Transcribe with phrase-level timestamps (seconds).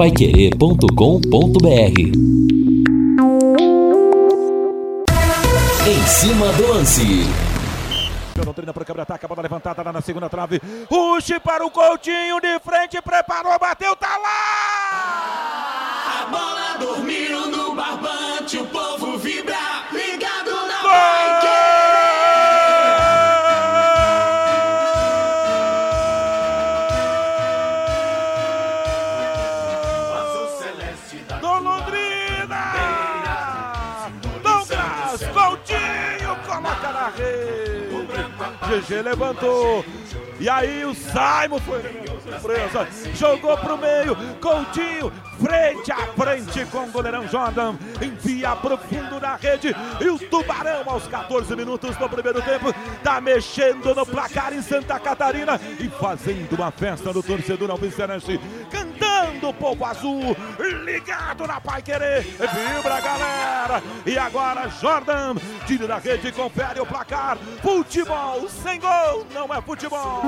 [0.00, 2.00] paiquerê.com.br
[5.86, 7.02] Em cima do lance.
[8.46, 10.58] Londrina para o câmera-ataque, a bola levantada lá na segunda trave.
[10.90, 16.22] Ruxe para o Coutinho de frente, preparou, bateu, tá lá!
[16.22, 20.88] A bola dormiu no barbante, o povo vibra, ligado na Do
[38.70, 39.84] GG levantou.
[40.38, 41.82] E aí o Simon foi
[42.22, 42.86] surpresa.
[43.14, 44.16] Jogou pro meio.
[44.40, 47.74] Coutinho, frente a frente com o goleirão Jordan.
[48.00, 49.74] Envia pro fundo da rede.
[50.00, 54.98] E o Tubarão, aos 14 minutos do primeiro tempo, tá mexendo no placar em Santa
[55.00, 58.40] Catarina e fazendo uma festa no torcedor alvicenense.
[58.70, 59.09] Cantando
[59.46, 60.36] o povo azul,
[60.84, 62.22] ligado na Pai Querer.
[62.22, 63.82] Vibra, galera.
[64.04, 67.38] E agora Jordan, tira da rede confere o placar.
[67.62, 70.22] Futebol sem gol não é futebol.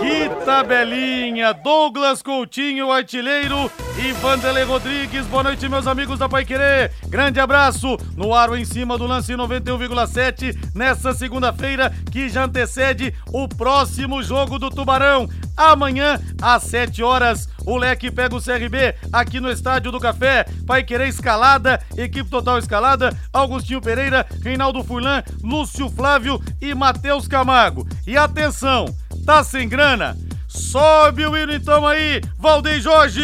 [0.00, 1.52] Que tabelinha!
[1.52, 5.26] Douglas Coutinho, artilheiro, e Vanderlei Rodrigues.
[5.26, 6.92] Boa noite, meus amigos da Pai Querer.
[7.08, 13.48] Grande abraço no aro em cima do lance 91,7 nessa segunda-feira que já antecede o
[13.48, 15.28] próximo jogo do Tubarão.
[15.56, 20.44] Amanhã, às 7 horas, o Leque pega o CRB aqui no Estádio do Café.
[20.66, 27.86] Pai Querer escalada, equipe total escalada, Augustinho Pereira, Reinaldo Furlan, Lúcio Flávio e Matheus Camargo.
[28.06, 28.86] E atenção,
[29.24, 30.16] tá sem grana?
[30.48, 33.22] Sobe o hino então aí, Valdeir Jorge!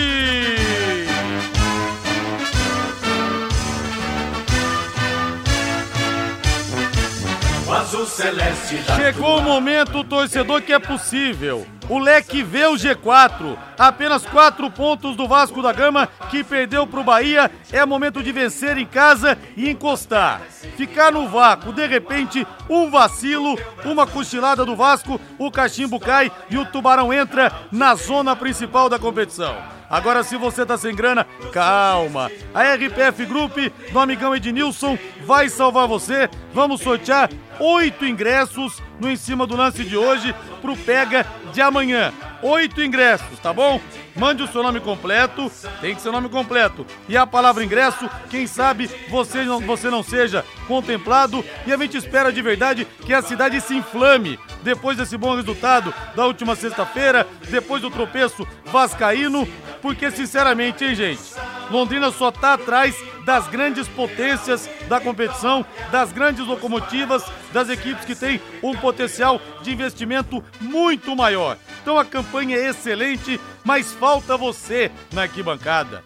[8.97, 11.67] Chegou o momento, torcedor, que é possível.
[11.91, 13.58] O Leque vê o G4.
[13.81, 17.50] Apenas quatro pontos do Vasco da Gama, que perdeu pro Bahia.
[17.73, 20.42] É momento de vencer em casa e encostar.
[20.77, 26.59] Ficar no vácuo, de repente, um vacilo, uma cochilada do Vasco, o cachimbo cai e
[26.59, 29.56] o Tubarão entra na zona principal da competição.
[29.88, 32.31] Agora, se você tá sem grana, calma.
[32.54, 33.56] A RPF Group,
[33.91, 36.28] do amigão Ednilson, vai salvar você.
[36.53, 42.12] Vamos sortear oito ingressos no Em Cima do Lance de hoje pro Pega de amanhã.
[42.43, 43.78] Oito ingressos, tá bom?
[44.17, 46.87] Mande o seu nome completo, tem que ser nome completo.
[47.06, 51.45] E a palavra ingresso, quem sabe você não, você não seja contemplado.
[51.67, 55.93] E a gente espera de verdade que a cidade se inflame depois desse bom resultado
[56.17, 59.47] da última sexta-feira, depois do tropeço vascaíno.
[59.83, 61.22] Porque, sinceramente, hein, gente?
[61.71, 68.15] Londrina só tá atrás das grandes potências da competição, das grandes locomotivas, das equipes que
[68.15, 71.57] têm um potencial de investimento muito maior.
[71.80, 76.04] Então a campanha é excelente, mas falta você na arquibancada.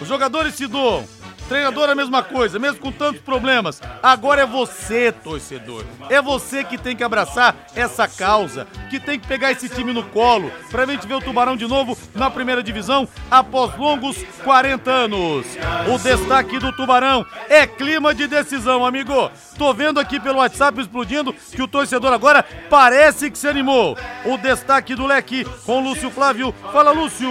[0.00, 1.06] Os jogadores se doam.
[1.52, 3.78] Treinador é a mesma coisa, mesmo com tantos problemas.
[4.02, 5.84] Agora é você, torcedor.
[6.08, 10.02] É você que tem que abraçar essa causa, que tem que pegar esse time no
[10.02, 15.46] colo, pra gente ver o Tubarão de novo na primeira divisão após longos 40 anos.
[15.92, 19.30] O destaque do Tubarão é clima de decisão, amigo.
[19.58, 23.94] Tô vendo aqui pelo WhatsApp explodindo que o torcedor agora parece que se animou.
[24.24, 26.54] O destaque do leque com Lúcio Flávio.
[26.72, 27.28] Fala, Lúcio.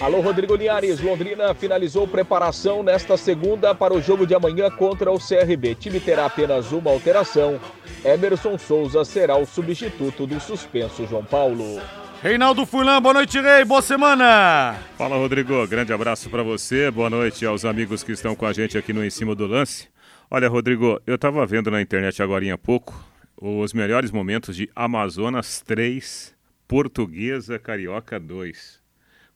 [0.00, 0.98] Alô, Rodrigo Linhares.
[0.98, 5.74] Londrina finalizou preparação nesta segunda para o jogo de amanhã contra o CRB.
[5.74, 7.60] time terá apenas uma alteração.
[8.04, 11.80] Emerson Souza será o substituto do suspenso João Paulo.
[12.22, 14.76] Reinaldo Furlan, boa noite, Rei, boa semana.
[14.98, 18.76] Fala, Rodrigo, grande abraço para você, boa noite aos amigos que estão com a gente
[18.76, 19.88] aqui no Em Cima do Lance.
[20.30, 22.94] Olha, Rodrigo, eu estava vendo na internet agora há pouco
[23.40, 26.34] os melhores momentos de Amazonas 3,
[26.68, 28.79] Portuguesa Carioca 2.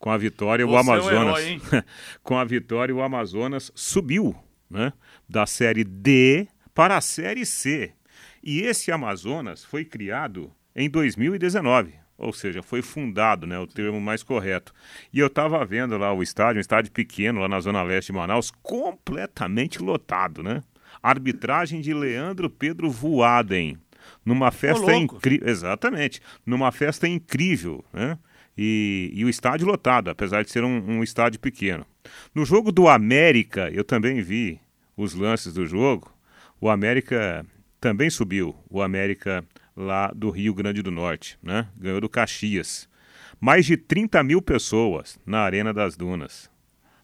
[0.04, 1.38] Com a vitória, o Você é um Amazonas.
[1.38, 1.60] herói,
[2.22, 4.36] com a vitória, o Amazonas subiu,
[4.68, 4.92] né?
[5.26, 7.90] Da série D para a série C.
[8.42, 11.94] E esse Amazonas foi criado em 2019.
[12.18, 13.58] Ou seja, foi fundado, né?
[13.58, 14.74] O termo mais correto.
[15.10, 18.18] E eu estava vendo lá o estádio, um estádio pequeno lá na Zona Leste de
[18.18, 20.62] Manaus, completamente lotado, né?
[21.02, 23.78] Arbitragem de Leandro Pedro Voaden.
[24.22, 25.48] Numa festa incrível.
[25.48, 26.20] Exatamente.
[26.44, 28.18] Numa festa incrível, né?
[28.56, 31.84] E, e o estádio lotado, apesar de ser um, um estádio pequeno.
[32.34, 34.60] No jogo do América, eu também vi
[34.96, 36.12] os lances do jogo.
[36.60, 37.44] O América
[37.80, 38.54] também subiu.
[38.70, 39.44] O América
[39.76, 41.66] lá do Rio Grande do Norte, né?
[41.76, 42.88] Ganhou do Caxias.
[43.40, 46.50] Mais de 30 mil pessoas na Arena das Dunas.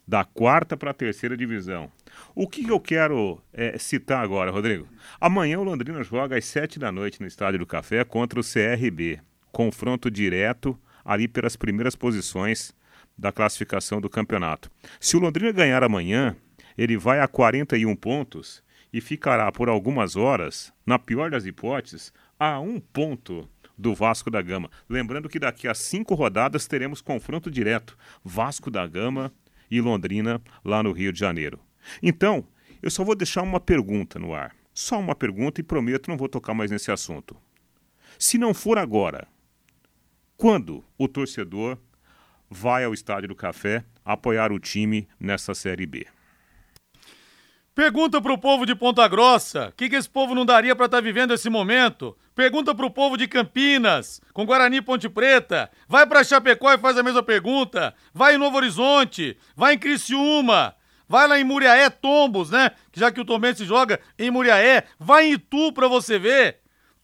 [0.07, 1.91] Da quarta para a terceira divisão.
[2.35, 4.89] O que eu quero é, citar agora, Rodrigo?
[5.21, 9.21] Amanhã o Londrina joga às sete da noite no Estádio do Café contra o CRB.
[9.53, 10.79] Confronto direto
[11.11, 12.73] ali pelas primeiras posições
[13.19, 14.71] da classificação do campeonato.
[15.01, 16.37] Se o Londrina ganhar amanhã,
[16.79, 18.63] ele vai a 41 pontos
[18.93, 24.41] e ficará por algumas horas, na pior das hipóteses, a um ponto do Vasco da
[24.41, 24.71] Gama.
[24.89, 29.33] Lembrando que daqui a cinco rodadas teremos confronto direto Vasco da Gama
[29.69, 31.59] e Londrina lá no Rio de Janeiro.
[32.01, 32.47] Então,
[32.81, 34.55] eu só vou deixar uma pergunta no ar.
[34.73, 37.37] Só uma pergunta e prometo não vou tocar mais nesse assunto.
[38.17, 39.27] Se não for agora,
[40.41, 41.77] quando o torcedor
[42.49, 46.07] vai ao Estádio do Café apoiar o time nessa Série B?
[47.75, 50.97] Pergunta pro povo de Ponta Grossa, o que, que esse povo não daria para estar
[50.97, 52.17] tá vivendo esse momento?
[52.35, 55.71] Pergunta pro povo de Campinas, com Guarani Ponte Preta.
[55.87, 57.95] Vai para Chapecó e faz a mesma pergunta.
[58.15, 60.75] Vai em Novo Horizonte, vai em Criciúma,
[61.07, 62.71] vai lá em Muriaé, Tombos, né?
[62.95, 66.61] Já que o Tomense joga em Muriaé, vai em Itu para você ver.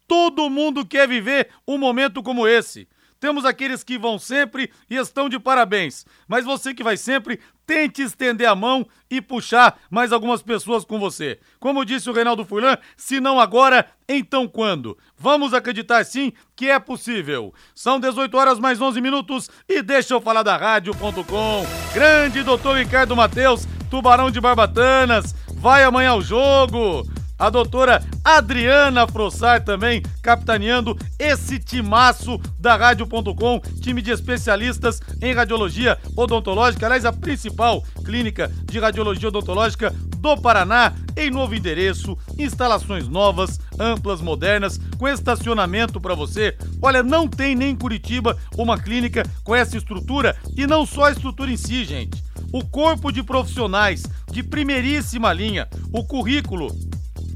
[0.08, 2.88] Todo mundo quer viver um momento como esse.
[3.26, 6.06] Temos aqueles que vão sempre e estão de parabéns.
[6.28, 11.00] Mas você que vai sempre, tente estender a mão e puxar mais algumas pessoas com
[11.00, 11.40] você.
[11.58, 14.96] Como disse o Reinaldo Furlan, se não agora, então quando?
[15.18, 17.52] Vamos acreditar sim que é possível.
[17.74, 21.66] São 18 horas mais 11 minutos e deixa eu falar da rádio.com.
[21.92, 27.04] Grande doutor Ricardo Mateus, Tubarão de Barbatanas, vai amanhã ao jogo
[27.38, 35.98] a doutora Adriana Frossar também capitaneando esse timaço da Rádio.com, time de especialistas em radiologia
[36.16, 43.60] odontológica, aliás, a principal clínica de radiologia odontológica do Paraná, em novo endereço, instalações novas,
[43.78, 46.56] amplas, modernas, com estacionamento para você.
[46.82, 51.12] Olha, não tem nem em Curitiba uma clínica com essa estrutura e não só a
[51.12, 52.24] estrutura em si, gente.
[52.52, 56.74] O corpo de profissionais de primeiríssima linha, o currículo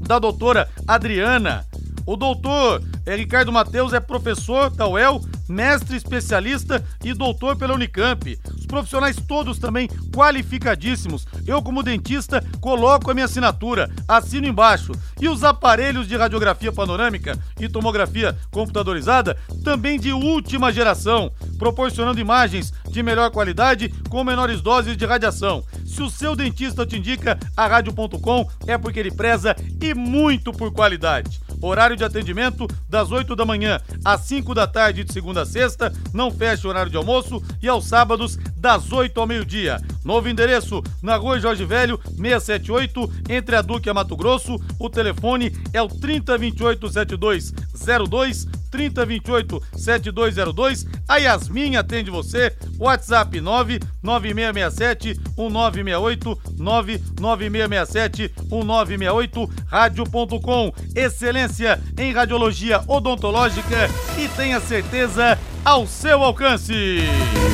[0.01, 1.70] da doutora Adriana.
[2.05, 8.39] O doutor é, Ricardo Mateus é professor da UEL, mestre especialista e doutor pela Unicamp.
[8.57, 11.27] Os profissionais todos também qualificadíssimos.
[11.45, 14.93] Eu, como dentista, coloco a minha assinatura, assino embaixo.
[15.19, 22.73] E os aparelhos de radiografia panorâmica e tomografia computadorizada também de última geração, proporcionando imagens
[22.89, 25.63] de melhor qualidade com menores doses de radiação.
[25.85, 30.71] Se o seu dentista te indica a rádio.com, é porque ele preza e muito por
[30.71, 31.41] qualidade.
[31.61, 35.93] Horário de atendimento das 8 da manhã às 5 da tarde de segunda a sexta,
[36.13, 39.79] não fecha o horário de almoço e aos sábados das 8 ao meio-dia.
[40.03, 44.59] Novo endereço na Rua Jorge Velho, 678, entre a Duque e a Mato Grosso.
[44.79, 50.87] O telefone é o 3028 7202 3028 7202.
[51.07, 52.55] A Yasmin atende você.
[52.79, 60.73] WhatsApp 99667 1968 99667 1968 rádio.com.
[60.95, 66.73] Excelência em radiologia odontológica e tenha certeza ao seu alcance.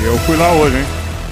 [0.06, 0.86] Eu fui lá hoje, hein?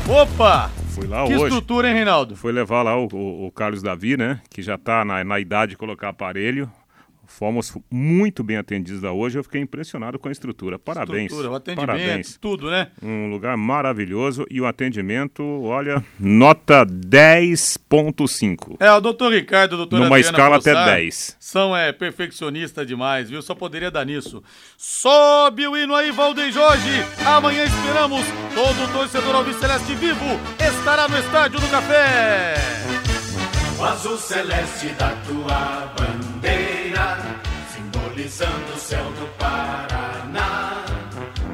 [0.09, 0.71] Opa!
[0.95, 1.43] Fui lá que hoje.
[1.43, 2.37] estrutura, hein, Reinaldo?
[2.37, 4.39] Foi levar lá o, o, o Carlos Davi, né?
[4.49, 6.71] Que já tá na, na idade de colocar aparelho.
[7.37, 10.79] Fomos muito bem atendidos da hoje, eu fiquei impressionado com a estrutura.
[10.79, 11.23] Parabéns.
[11.23, 12.37] Estrutura, o atendimento, Parabéns.
[12.39, 12.87] tudo, né?
[13.03, 18.77] Um lugar maravilhoso e o atendimento, olha, nota 10.5.
[18.79, 21.35] É, o doutor Ricardo, o doutor Numa Adriana escala até Frossar 10.
[21.37, 23.41] São é, perfeccionistas demais, viu?
[23.41, 24.41] Só poderia dar nisso.
[24.77, 27.03] Sobe o hino aí, Valdeir Jorge.
[27.25, 28.25] Amanhã esperamos.
[28.53, 32.55] Todo torcedor Alves Celeste vivo estará no Estádio do Café.
[33.77, 36.24] O azul celeste da tua bandeira,
[38.25, 40.83] simbolizando o céu do Paraná.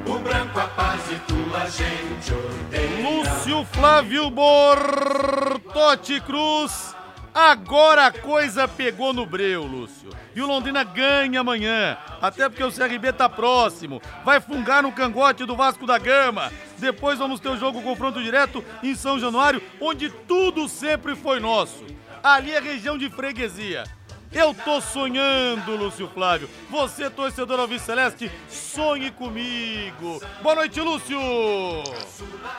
[0.05, 3.09] O branco a paz e tua gente odeia.
[3.09, 6.95] Lúcio Flávio Bortotti Cruz.
[7.33, 10.09] Agora a coisa pegou no breu, Lúcio.
[10.35, 11.97] E o Londrina ganha amanhã.
[12.21, 14.01] Até porque o CRB tá próximo.
[14.25, 16.51] Vai fungar no cangote do Vasco da Gama.
[16.77, 21.85] Depois vamos ter o jogo confronto direto em São Januário, onde tudo sempre foi nosso.
[22.21, 23.83] Ali é região de freguesia.
[24.33, 26.49] Eu tô sonhando, Lúcio Flávio.
[26.69, 30.21] Você, torcedor Alves Celeste, sonhe comigo.
[30.41, 31.19] Boa noite, Lúcio.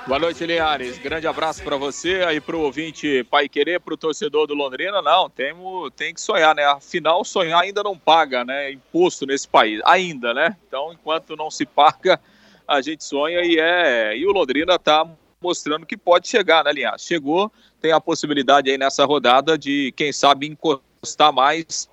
[0.06, 0.98] Boa noite, Linhares.
[0.98, 5.00] Grande abraço para você aí pro ouvinte Pai Querer, pro torcedor do Londrina.
[5.00, 6.62] Não, temo, tem que sonhar, né?
[6.66, 8.70] Afinal, sonhar ainda não paga, né?
[8.70, 10.54] Imposto nesse país, ainda, né?
[10.68, 12.20] Então, enquanto não se paga,
[12.68, 14.14] a gente sonha e é.
[14.14, 15.08] E o Londrina tá
[15.40, 17.02] mostrando que pode chegar, né, Linhares?
[17.02, 17.50] Chegou,
[17.80, 20.91] tem a possibilidade aí nessa rodada de, quem sabe, encostar
[21.32, 21.88] mais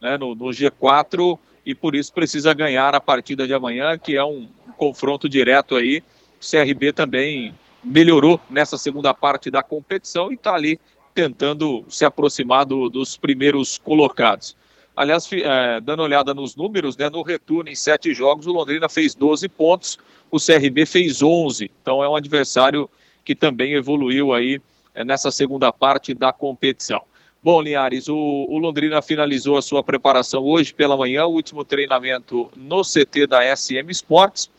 [0.00, 4.24] né, no, no G4 e por isso precisa ganhar a partida de amanhã, que é
[4.24, 6.02] um confronto direto aí.
[6.40, 10.80] O CRB também melhorou nessa segunda parte da competição e está ali
[11.14, 14.56] tentando se aproximar do, dos primeiros colocados.
[14.96, 19.14] Aliás, eh, dando olhada nos números, né, no retorno em sete jogos, o Londrina fez
[19.14, 19.98] 12 pontos,
[20.30, 21.70] o CRB fez 11.
[21.80, 22.90] Então é um adversário
[23.24, 24.60] que também evoluiu aí
[24.94, 27.02] é, nessa segunda parte da competição.
[27.40, 28.16] Bom, Linhares, o,
[28.48, 33.56] o, Londrina finalizou a sua preparação hoje pela manhã, o último treinamento no CT da
[33.56, 34.50] SM Sports.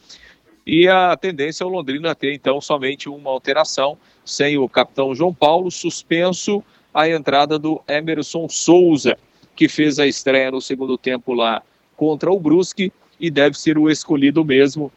[0.66, 5.34] E a tendência é o Londrina ter então somente uma alteração, sem o capitão João
[5.34, 9.18] Paulo, suspenso a entrada do Emerson Souza,
[9.58, 11.62] que fez a estreia no segundo tempo lá
[11.98, 14.90] contra o Brusque e deve ser o escolhido mesmo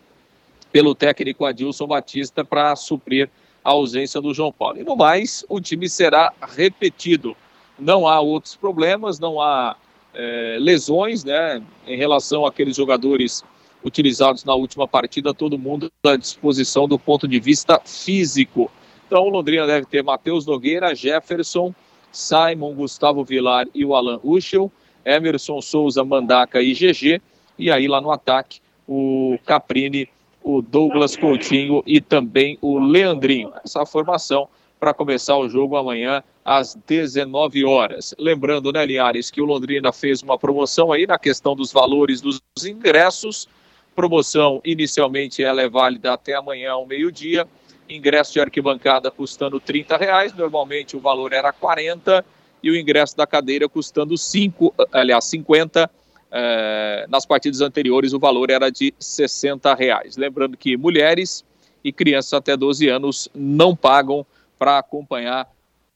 [0.71, 3.29] pelo técnico Adilson Batista para suprir
[3.65, 4.79] a ausência do João Paulo.
[4.79, 7.37] E no mais, o time será repetido.
[7.79, 9.77] Não há outros problemas, não há
[10.15, 13.43] é, lesões, né, em relação àqueles jogadores
[13.85, 18.71] utilizados na última partida, todo mundo à disposição do ponto de vista físico.
[19.07, 21.75] Então, o Londrina deve ter Matheus Nogueira, Jefferson,
[22.13, 24.71] Simon, Gustavo Vilar e o Alan Uschel,
[25.05, 27.21] Emerson Souza, Mandaca e GG,
[27.59, 30.09] e aí lá no ataque o Caprini,
[30.43, 33.53] o Douglas Coutinho e também o Leandrinho.
[33.65, 34.49] Essa formação
[34.83, 38.13] para começar o jogo amanhã às 19 horas.
[38.19, 42.43] Lembrando, né, Linhares, que o Londrina fez uma promoção aí na questão dos valores dos
[42.67, 43.49] ingressos.
[43.95, 47.47] Promoção inicialmente ela é válida até amanhã ao meio-dia.
[47.89, 52.25] Ingresso de arquibancada custando 30 reais, normalmente o valor era 40
[52.61, 55.89] e o ingresso da cadeira custando 5, aliás, 50.
[56.33, 60.17] Eh, nas partidas anteriores o valor era de 60 reais.
[60.17, 61.45] Lembrando que mulheres
[61.85, 64.27] e crianças até 12 anos não pagam
[64.63, 65.49] para acompanhar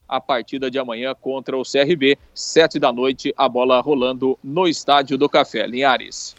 [0.05, 5.17] a partida de amanhã contra o CRB, sete da noite, a bola rolando no Estádio
[5.17, 5.65] do Café.
[5.65, 6.35] Linhares.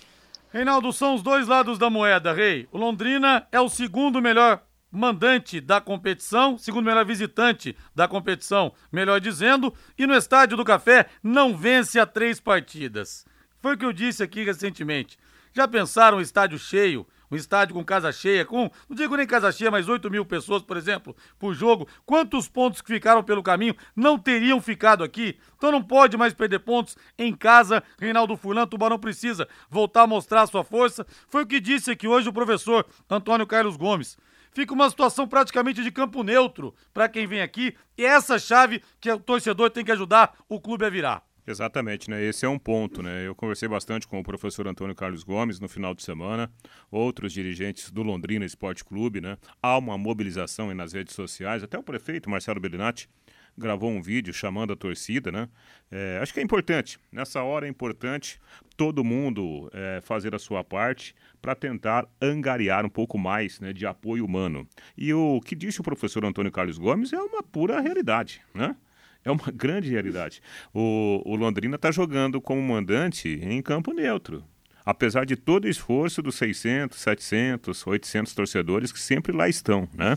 [0.53, 2.69] Reinaldo, são os dois lados da moeda, Rei.
[2.71, 9.23] O Londrina é o segundo melhor mandante da competição, segundo melhor visitante da competição, melhor
[9.23, 13.25] dizendo, e no Estádio do Café não vence a três partidas.
[13.59, 15.19] Foi o que eu disse aqui recentemente.
[15.55, 19.53] Já pensaram o estádio cheio um estádio com casa cheia, com, não digo nem casa
[19.53, 23.75] cheia, mas 8 mil pessoas, por exemplo, por jogo, quantos pontos que ficaram pelo caminho
[23.95, 25.39] não teriam ficado aqui?
[25.57, 27.83] Então não pode mais perder pontos em casa.
[28.01, 31.07] Reinaldo Fulan, Tubarão precisa voltar a mostrar a sua força.
[31.29, 34.17] Foi o que disse aqui hoje o professor Antônio Carlos Gomes
[34.53, 37.77] fica uma situação praticamente de campo neutro para quem vem aqui.
[37.97, 41.28] E é essa chave que o torcedor tem que ajudar o clube a virar.
[41.49, 42.23] Exatamente, né?
[42.23, 43.27] Esse é um ponto, né?
[43.27, 46.53] Eu conversei bastante com o professor Antônio Carlos Gomes no final de semana,
[46.91, 49.39] outros dirigentes do Londrina Esporte Clube, né?
[49.63, 53.09] Há uma mobilização nas redes sociais, até o prefeito Marcelo Bellinati
[53.57, 55.49] gravou um vídeo chamando a torcida, né?
[55.91, 58.39] É, acho que é importante, nessa hora é importante
[58.77, 63.87] todo mundo é, fazer a sua parte para tentar angariar um pouco mais né, de
[63.87, 64.69] apoio humano.
[64.97, 68.77] E o que disse o professor Antônio Carlos Gomes é uma pura realidade, né?
[69.25, 70.41] É uma grande realidade.
[70.73, 74.45] O, o Londrina está jogando como mandante em campo neutro.
[74.85, 80.17] Apesar de todo o esforço dos 600, 700, 800 torcedores que sempre lá estão, né?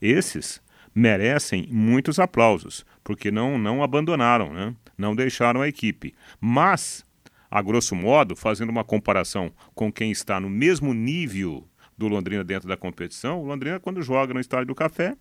[0.00, 0.60] Esses
[0.94, 4.74] merecem muitos aplausos, porque não, não abandonaram, né?
[5.00, 6.14] não deixaram a equipe.
[6.40, 7.04] Mas,
[7.50, 11.66] a grosso modo, fazendo uma comparação com quem está no mesmo nível
[11.96, 15.16] do Londrina dentro da competição, o Londrina, quando joga no Estádio do Café,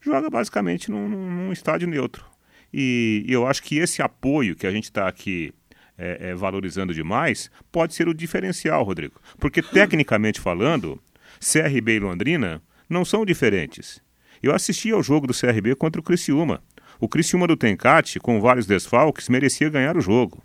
[0.00, 2.31] joga basicamente num, num estádio neutro.
[2.72, 5.52] E, e eu acho que esse apoio que a gente está aqui
[5.98, 9.20] é, é, valorizando demais pode ser o diferencial, Rodrigo.
[9.38, 11.00] Porque, tecnicamente falando,
[11.40, 14.00] CRB e Londrina não são diferentes.
[14.42, 16.62] Eu assisti ao jogo do CRB contra o Criciúma.
[16.98, 20.42] O Criciúma do Tencate, com vários desfalques, merecia ganhar o jogo.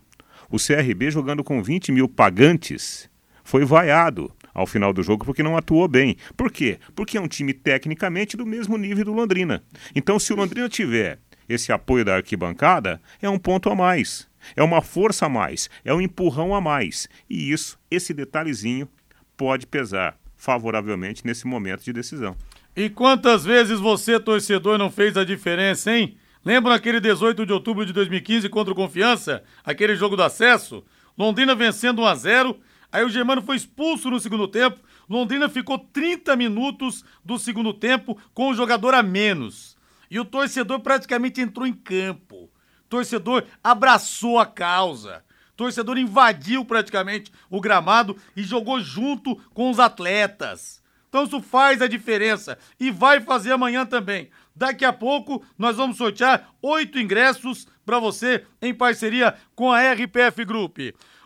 [0.50, 3.10] O CRB jogando com 20 mil pagantes
[3.44, 6.18] foi vaiado ao final do jogo porque não atuou bem.
[6.36, 6.80] Por quê?
[6.96, 9.64] Porque é um time tecnicamente do mesmo nível do Londrina.
[9.96, 14.28] Então, se o Londrina tiver esse apoio da arquibancada, é um ponto a mais.
[14.56, 17.08] É uma força a mais, é um empurrão a mais.
[17.30, 18.88] E isso, esse detalhezinho,
[19.36, 22.36] pode pesar favoravelmente nesse momento de decisão.
[22.76, 26.18] E quantas vezes você, torcedor, não fez a diferença, hein?
[26.46, 29.44] Lembra naquele 18 de outubro de 2015 contra o Confiança?
[29.66, 30.84] Aquele jogo do acesso?
[31.18, 32.60] Londrina vencendo 1 a 0
[32.92, 34.80] Aí o Germano foi expulso no segundo tempo.
[35.10, 39.77] Londrina ficou 30 minutos do segundo tempo com o jogador a menos.
[40.10, 42.50] E o torcedor praticamente entrou em campo.
[42.90, 45.24] Torcedor abraçou a causa.
[45.56, 50.82] Torcedor invadiu praticamente o gramado e jogou junto com os atletas.
[51.10, 54.30] Então isso faz a diferença e vai fazer amanhã também.
[54.56, 60.46] Daqui a pouco nós vamos sortear oito ingressos para você em parceria com a RPF
[60.46, 60.78] Group.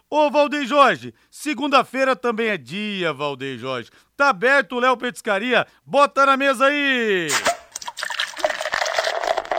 [0.10, 3.90] Ô Valdeir Jorge, segunda-feira também é dia, Valdeir Jorge.
[4.16, 7.28] Tá aberto o Léo Petiscaria, bota na mesa aí!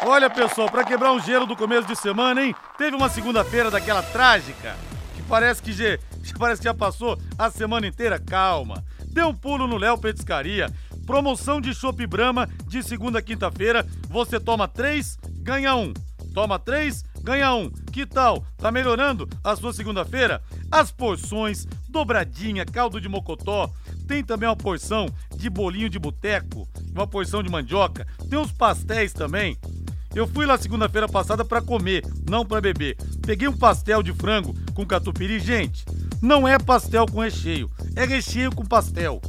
[0.05, 2.55] Olha, pessoal, para quebrar o gelo do começo de semana, hein?
[2.77, 4.77] Teve uma segunda-feira daquela trágica,
[5.15, 5.97] que parece que, já,
[6.37, 8.19] parece que já passou a semana inteira.
[8.19, 8.85] Calma.
[9.07, 10.69] Dê um pulo no Léo Petiscaria.
[11.07, 13.87] promoção de Chopp Brahma de segunda a quinta-feira.
[14.09, 15.93] Você toma três, ganha um.
[16.35, 17.71] Toma três, ganha um.
[17.71, 18.45] Que tal?
[18.59, 20.43] Tá melhorando a sua segunda-feira?
[20.69, 23.71] As porções, dobradinha, caldo de mocotó.
[24.09, 25.07] Tem também uma porção
[25.37, 28.05] de bolinho de boteco, uma porção de mandioca.
[28.29, 29.57] Tem uns pastéis também.
[30.15, 32.97] Eu fui lá segunda-feira passada para comer, não para beber.
[33.25, 35.85] Peguei um pastel de frango com catupiry, gente.
[36.21, 39.21] Não é pastel com recheio, é recheio com pastel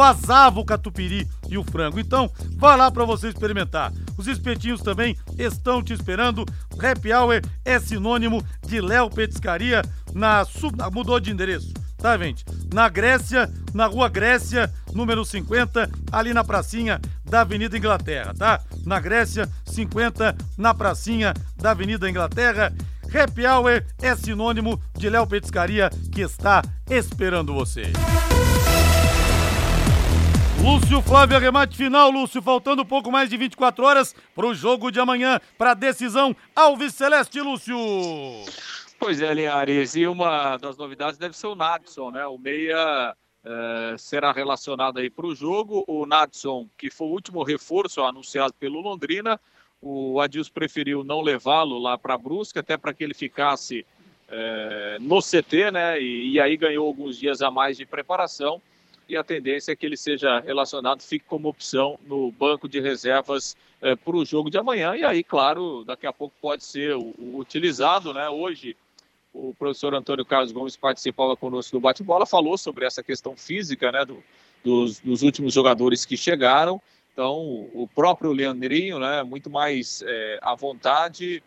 [0.00, 2.00] vazava o catupiry e o frango.
[2.00, 3.92] Então, vá lá para você experimentar.
[4.16, 6.46] Os espetinhos também estão te esperando.
[6.78, 9.82] Happy Hour é sinônimo de Léo Petiscaria
[10.14, 10.76] na sub...
[10.92, 11.72] mudou de endereço.
[12.00, 12.44] Tá, gente?
[12.72, 18.60] Na Grécia, na Rua Grécia, número 50, ali na pracinha da Avenida Inglaterra, tá?
[18.86, 22.72] Na Grécia, 50, na pracinha da Avenida Inglaterra.
[23.12, 27.92] Happy Hour é sinônimo de Léo Petiscaria que está esperando você.
[30.62, 35.00] Lúcio Flávio, arremate final, Lúcio, faltando pouco mais de 24 horas para o jogo de
[35.00, 37.76] amanhã, para a decisão Alves Celeste, Lúcio.
[39.00, 42.26] Pois é, Linhares, e uma das novidades deve ser o Nadson, né?
[42.26, 45.82] O meia é, será relacionado aí para o jogo.
[45.88, 49.40] O Nadson, que foi o último reforço anunciado pelo Londrina,
[49.80, 53.86] o Adilson preferiu não levá-lo lá para Brusca, até para que ele ficasse
[54.28, 55.98] é, no CT, né?
[55.98, 58.60] E, e aí ganhou alguns dias a mais de preparação
[59.08, 63.56] e a tendência é que ele seja relacionado, fique como opção no banco de reservas
[63.80, 64.94] é, para o jogo de amanhã.
[64.94, 68.28] E aí, claro, daqui a pouco pode ser utilizado, né?
[68.28, 68.76] Hoje
[69.32, 74.04] o professor Antônio Carlos Gomes participava conosco do bate-bola, falou sobre essa questão física, né?
[74.04, 74.22] Do,
[74.64, 76.80] dos, dos, últimos jogadores que chegaram.
[77.12, 79.22] Então, o próprio Leandrinho, né?
[79.22, 81.42] Muito mais é, à vontade.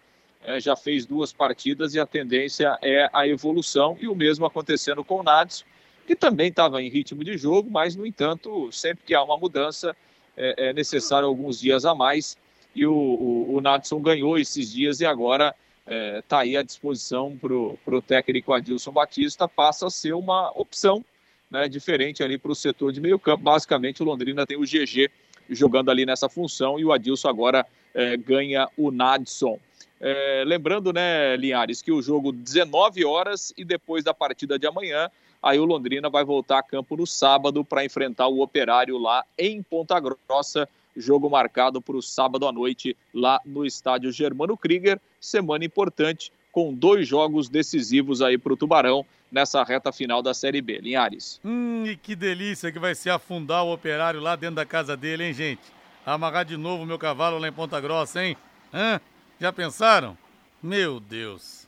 [0.46, 5.04] É, já fez duas partidas e a tendência é a evolução, e o mesmo acontecendo
[5.04, 5.64] com o Nadson
[6.06, 9.96] que também estava em ritmo de jogo, mas, no entanto, sempre que há uma mudança,
[10.36, 12.38] é, é necessário alguns dias a mais.
[12.76, 17.38] E o, o, o ganhou esses dias e agora está é, tá aí à disposição
[17.38, 21.04] para o técnico Adilson Batista, passa a ser uma opção
[21.50, 23.44] né, diferente ali para o setor de meio campo.
[23.44, 25.10] Basicamente, o Londrina tem o GG
[25.50, 29.60] jogando ali nessa função e o Adilson agora é, ganha o Nadson.
[30.00, 35.10] É, lembrando, né, Linhares, que o jogo 19 horas e depois da partida de amanhã,
[35.44, 39.62] Aí o Londrina vai voltar a campo no sábado para enfrentar o Operário lá em
[39.62, 40.70] Ponta Grossa.
[40.96, 45.00] Jogo marcado para o sábado à noite lá no estádio Germano Krieger.
[45.20, 50.62] Semana importante com dois jogos decisivos aí para o Tubarão nessa reta final da Série
[50.62, 50.80] B.
[50.80, 51.42] Linhares.
[51.44, 55.24] Hum, e que delícia que vai ser afundar o Operário lá dentro da casa dele,
[55.24, 55.62] hein, gente?
[56.06, 58.38] Amarrar de novo meu cavalo lá em Ponta Grossa, hein?
[58.72, 59.02] Hã?
[59.40, 60.16] Já pensaram?
[60.62, 61.68] Meu Deus.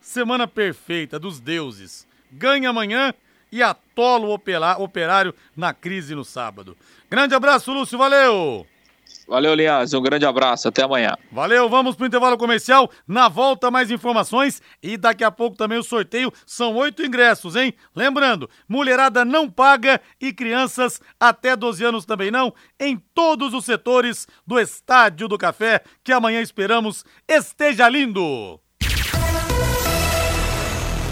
[0.00, 3.12] Semana perfeita dos deuses ganha amanhã
[3.52, 6.76] e atola o operário na crise no sábado.
[7.10, 8.66] Grande abraço, Lúcio, valeu!
[9.30, 11.16] Valeu, Linhares, um grande abraço, até amanhã.
[11.30, 12.90] Valeu, vamos pro intervalo comercial.
[13.06, 16.32] Na volta, mais informações e daqui a pouco também o sorteio.
[16.44, 17.72] São oito ingressos, hein?
[17.94, 24.26] Lembrando, mulherada não paga e crianças até 12 anos também não, em todos os setores
[24.44, 28.60] do Estádio do Café, que amanhã esperamos esteja lindo.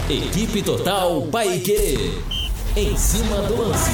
[0.09, 2.19] Equipe Total Paique.
[2.75, 3.91] Em cima do lance.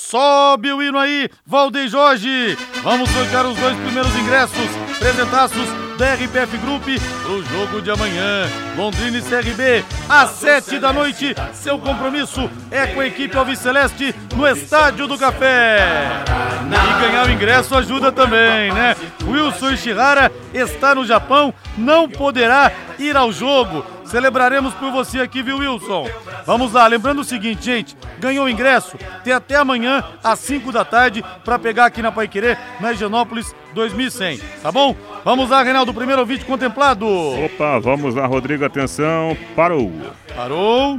[0.00, 2.58] Sobe o hino aí, Valdeir Jorge.
[2.82, 4.98] Vamos sortear os dois primeiros ingressos.
[4.98, 5.68] Presentaços
[6.00, 6.84] da RPF Group
[7.22, 8.48] pro jogo de amanhã.
[8.74, 11.34] Londrina e CRB, às sete da noite.
[11.52, 16.24] Seu compromisso é com a equipe Alves Celeste no Estádio do Café.
[16.64, 18.96] E ganhar o ingresso ajuda também, né?
[19.26, 23.84] Wilson Ishihara está no Japão, não poderá ir ao jogo.
[24.10, 26.08] Celebraremos por você aqui, viu, Wilson?
[26.44, 30.84] Vamos lá, lembrando o seguinte, gente: ganhou o ingresso, tem até amanhã às 5 da
[30.84, 34.96] tarde para pegar aqui na Paiquerê, na Higienópolis 2100, tá bom?
[35.24, 37.06] Vamos lá, Reinaldo, primeiro vídeo contemplado.
[37.06, 39.92] Opa, vamos lá, Rodrigo, atenção, parou.
[40.34, 40.98] Parou.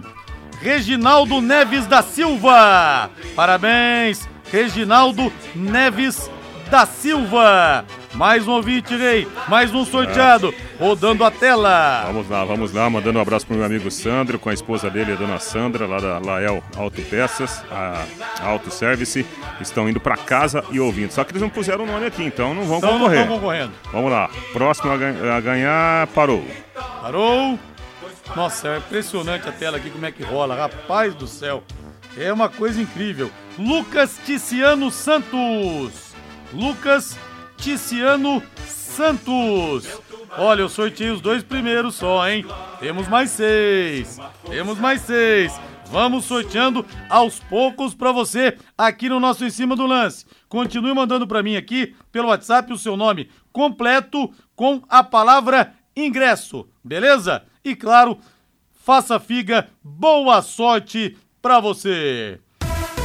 [0.62, 3.10] Reginaldo Neves da Silva.
[3.36, 6.32] Parabéns, Reginaldo Neves
[6.70, 7.84] da Silva.
[8.14, 9.28] Mais um ouvinte, Rei.
[9.50, 10.54] Mais um sorteado.
[10.82, 12.06] Rodando a tela.
[12.08, 12.90] Vamos lá, vamos lá.
[12.90, 16.00] Mandando um abraço pro meu amigo Sandro, com a esposa dele, a dona Sandra, lá
[16.00, 18.04] da Lael Autopeças, a
[18.42, 19.24] Auto Service.
[19.62, 21.12] Estão indo para casa e ouvindo.
[21.12, 23.18] Só que eles não puseram o nome aqui, então não vão então concorrer.
[23.18, 23.74] Não estão concorrendo.
[23.92, 24.28] Vamos lá.
[24.52, 26.44] Próximo a ganhar, parou.
[27.00, 27.60] Parou.
[28.36, 30.56] Nossa, é impressionante a tela aqui, como é que rola.
[30.56, 31.64] Rapaz do céu.
[32.18, 33.30] É uma coisa incrível.
[33.56, 36.16] Lucas Ticiano Santos.
[36.52, 37.16] Lucas
[37.56, 38.81] Ticiano Santos.
[40.38, 42.46] Olha, eu sorteei os dois primeiros só, hein?
[42.80, 44.18] Temos mais seis.
[44.50, 45.54] Temos mais seis.
[45.92, 50.26] Vamos sorteando aos poucos para você aqui no nosso Em Cima do Lance.
[50.48, 56.68] Continue mandando para mim aqui pelo WhatsApp o seu nome completo com a palavra ingresso,
[56.84, 57.44] beleza?
[57.64, 58.18] E claro,
[58.74, 62.40] faça figa, boa sorte para você.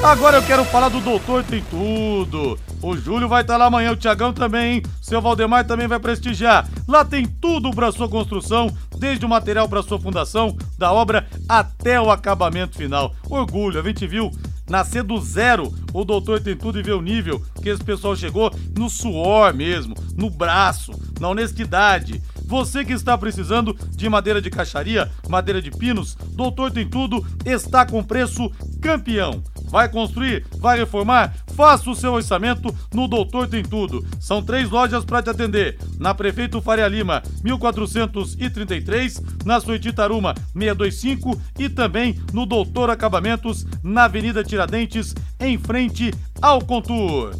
[0.02, 2.58] Agora eu quero falar do Doutor Tem Tudo.
[2.80, 4.82] O Júlio vai estar lá amanhã, o Tiagão também, hein?
[5.02, 6.68] Seu Valdemar também vai prestigiar.
[6.86, 12.00] Lá tem tudo para sua construção, desde o material para sua fundação, da obra até
[12.00, 13.14] o acabamento final.
[13.28, 14.30] Orgulho, a gente viu
[14.68, 15.72] nascer do zero.
[15.92, 19.94] O doutor tem tudo e vê o nível que esse pessoal chegou no suor mesmo,
[20.14, 22.22] no braço, na honestidade.
[22.44, 27.84] Você que está precisando de madeira de caixaria, madeira de pinos, Doutor Tem Tudo está
[27.84, 29.42] com preço campeão.
[29.68, 30.44] Vai construir?
[30.58, 31.34] Vai reformar?
[31.54, 34.06] Faça o seu orçamento no Doutor Tem Tudo.
[34.20, 35.78] São três lojas para te atender.
[35.98, 44.04] Na Prefeito Faria Lima, 1433, na Suíte Taruma, 625 e também no Doutor Acabamentos, na
[44.04, 47.34] Avenida Tiradentes, em frente ao Contour.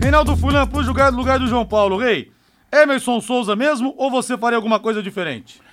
[0.00, 2.30] Reinaldo Fulan, lugar, lugar do João Paulo, rei.
[2.72, 5.63] Emerson Souza mesmo ou você faria alguma coisa diferente?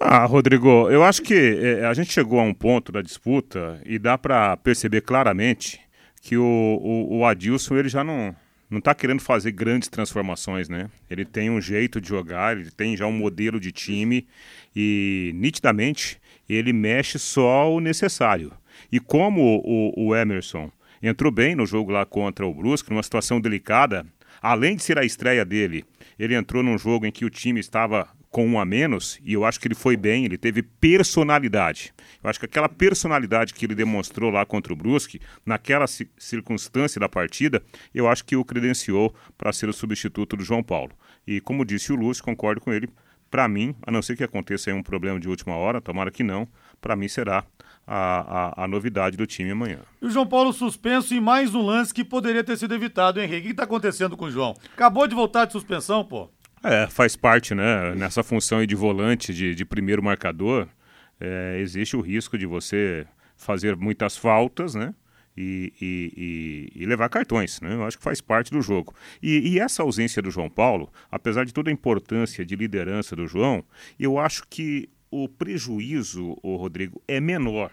[0.00, 3.98] Ah, Rodrigo, eu acho que é, a gente chegou a um ponto da disputa e
[3.98, 5.80] dá para perceber claramente
[6.20, 8.34] que o, o, o, Adilson ele já não
[8.68, 10.90] não está querendo fazer grandes transformações, né?
[11.08, 14.26] Ele tem um jeito de jogar, ele tem já um modelo de time
[14.74, 18.52] e nitidamente ele mexe só o necessário.
[18.90, 23.40] E como o, o Emerson entrou bem no jogo lá contra o Brusque, numa situação
[23.40, 24.04] delicada,
[24.42, 25.84] além de ser a estreia dele,
[26.18, 29.44] ele entrou num jogo em que o time estava com um a menos, e eu
[29.44, 31.94] acho que ele foi bem, ele teve personalidade.
[32.20, 37.08] Eu acho que aquela personalidade que ele demonstrou lá contra o Brusque, naquela circunstância da
[37.08, 37.62] partida,
[37.94, 40.90] eu acho que o credenciou para ser o substituto do João Paulo.
[41.24, 42.88] E como disse o Lúcio, concordo com ele,
[43.30, 46.24] para mim, a não ser que aconteça aí um problema de última hora, tomara que
[46.24, 46.48] não,
[46.80, 47.44] para mim será
[47.86, 49.78] a, a, a, novidade do time amanhã.
[50.02, 53.42] E o João Paulo suspenso em mais um lance que poderia ter sido evitado, Henrique.
[53.42, 54.56] O que está acontecendo com o João?
[54.72, 56.28] Acabou de voltar de suspensão, pô.
[56.64, 57.94] É, faz parte, né?
[57.94, 60.66] Nessa função de volante, de, de primeiro marcador,
[61.20, 64.94] é, existe o risco de você fazer muitas faltas, né?
[65.36, 67.74] E, e, e, e, levar cartões, né?
[67.74, 68.94] Eu acho que faz parte do jogo.
[69.22, 73.62] E, essa ausência do João Paulo, apesar de toda a importância de liderança do João,
[73.98, 77.72] eu acho que o prejuízo, o Rodrigo, é menor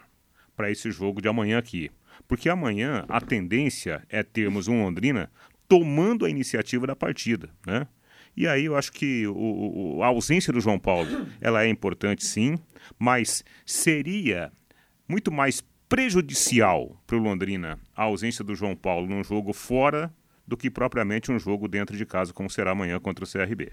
[0.53, 1.89] para esse jogo de amanhã aqui.
[2.27, 5.31] Porque amanhã a tendência é termos um Londrina
[5.67, 7.87] tomando a iniciativa da partida, né?
[8.35, 12.25] E aí eu acho que o, o, a ausência do João Paulo ela é importante
[12.25, 12.57] sim,
[12.97, 14.51] mas seria
[15.07, 20.13] muito mais prejudicial para o Londrina a ausência do João Paulo num jogo fora
[20.47, 23.71] do que propriamente um jogo dentro de casa, como será amanhã contra o CRB.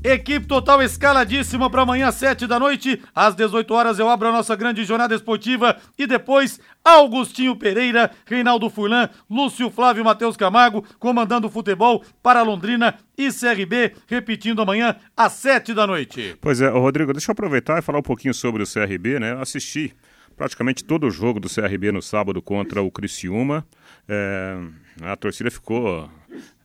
[0.05, 3.01] Equipe total escaladíssima para amanhã às 7 da noite.
[3.15, 8.69] Às 18 horas eu abro a nossa grande jornada esportiva e depois Augustinho Pereira, Reinaldo
[8.69, 15.33] Furlan, Lúcio Flávio Matheus Camargo comandando o futebol para Londrina e CRB, repetindo amanhã às
[15.33, 16.37] 7 da noite.
[16.43, 19.33] Pois é, Rodrigo, deixa eu aproveitar e falar um pouquinho sobre o CRB, né?
[19.41, 19.95] Assisti
[20.37, 23.67] praticamente todo o jogo do CRB no sábado contra o Criciúma.
[24.09, 24.59] É,
[25.03, 26.11] a torcida ficou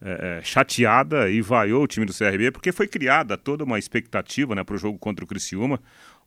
[0.01, 4.55] é, é, chateada e vaiou o time do CRB, porque foi criada toda uma expectativa
[4.55, 5.79] né, para o jogo contra o Criciúma.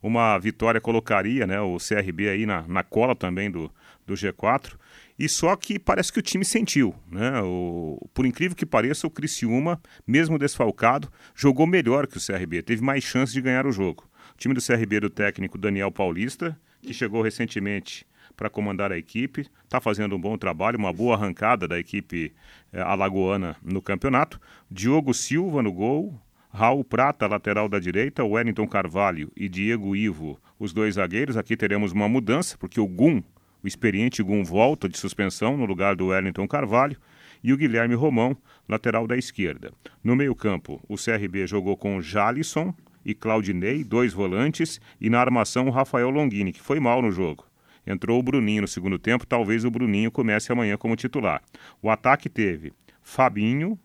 [0.03, 3.72] Uma vitória colocaria né, o CRB aí na, na cola também do,
[4.07, 4.75] do G4.
[5.18, 6.94] E só que parece que o time sentiu.
[7.11, 7.40] Né?
[7.42, 12.83] O, por incrível que pareça, o Criciúma, mesmo desfalcado, jogou melhor que o CRB, teve
[12.83, 14.09] mais chance de ganhar o jogo.
[14.35, 18.05] O time do CRB do técnico Daniel Paulista, que chegou recentemente
[18.37, 19.47] para comandar a equipe.
[19.64, 22.33] Está fazendo um bom trabalho, uma boa arrancada da equipe
[22.73, 24.40] eh, alagoana no campeonato.
[24.71, 26.21] Diogo Silva no gol,
[26.53, 31.37] Raul Prata, lateral da direita, Wellington Carvalho e Diego Ivo, os dois zagueiros.
[31.37, 33.23] Aqui teremos uma mudança, porque o Gum,
[33.62, 36.99] o experiente Gum, volta de suspensão no lugar do Wellington Carvalho.
[37.42, 38.37] E o Guilherme Romão,
[38.68, 39.73] lateral da esquerda.
[40.05, 42.73] No meio-campo, o CRB jogou com Jalisson
[43.05, 47.45] e Claudinei, dois volantes, e na armação Rafael Longini, que foi mal no jogo.
[47.87, 51.42] Entrou o Bruninho no segundo tempo, talvez o Bruninho comece amanhã como titular.
[51.81, 53.79] O ataque teve Fabinho,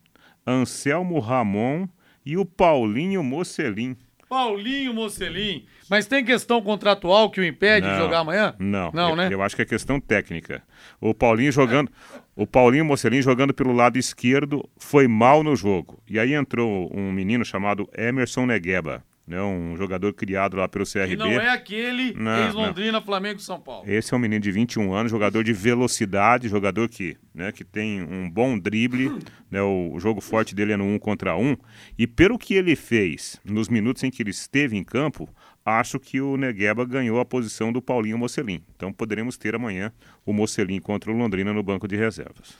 [0.45, 1.87] Anselmo Ramon
[2.25, 3.97] e o Paulinho Mocelin.
[4.29, 5.65] Paulinho Mocelin.
[5.89, 8.53] Mas tem questão contratual que o impede Não, de jogar amanhã?
[8.59, 9.29] Não, Não, eu, né?
[9.31, 10.61] eu acho que é questão técnica.
[10.99, 11.89] O Paulinho jogando,
[12.35, 16.03] o Paulinho Mocelin jogando pelo lado esquerdo foi mal no jogo.
[16.07, 21.13] E aí entrou um menino chamado Emerson Negueba, né, um jogador criado lá pelo CRB.
[21.13, 23.83] E não é aquele ex-Londrina, Flamengo e São Paulo.
[23.85, 28.01] Esse é um menino de 21 anos, jogador de velocidade, jogador que, né, que tem
[28.01, 29.11] um bom drible.
[29.49, 31.55] Né, o, o jogo forte dele é no um contra um.
[31.97, 35.29] E pelo que ele fez nos minutos em que ele esteve em campo,
[35.63, 38.61] acho que o Negueba ganhou a posição do Paulinho Mocelin.
[38.75, 39.93] Então poderemos ter amanhã
[40.25, 42.57] o Mocelin contra o Londrina no banco de reservas.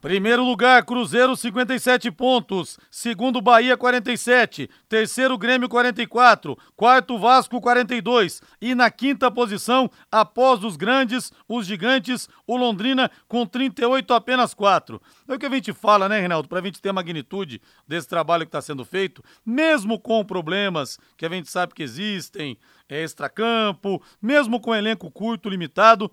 [0.00, 2.78] Primeiro lugar, Cruzeiro, 57 pontos.
[2.88, 4.70] Segundo, Bahia, 47.
[4.88, 6.56] Terceiro, Grêmio, 44.
[6.76, 8.40] Quarto, Vasco, 42.
[8.60, 15.02] E na quinta posição, após os grandes, os gigantes, o Londrina com 38, apenas 4.
[15.26, 16.48] É o que a gente fala, né, Reinaldo?
[16.48, 21.26] Pra gente ter a magnitude desse trabalho que está sendo feito, mesmo com problemas que
[21.26, 22.56] a gente sabe que existem,
[22.88, 26.08] é extracampo, mesmo com elenco curto, limitado.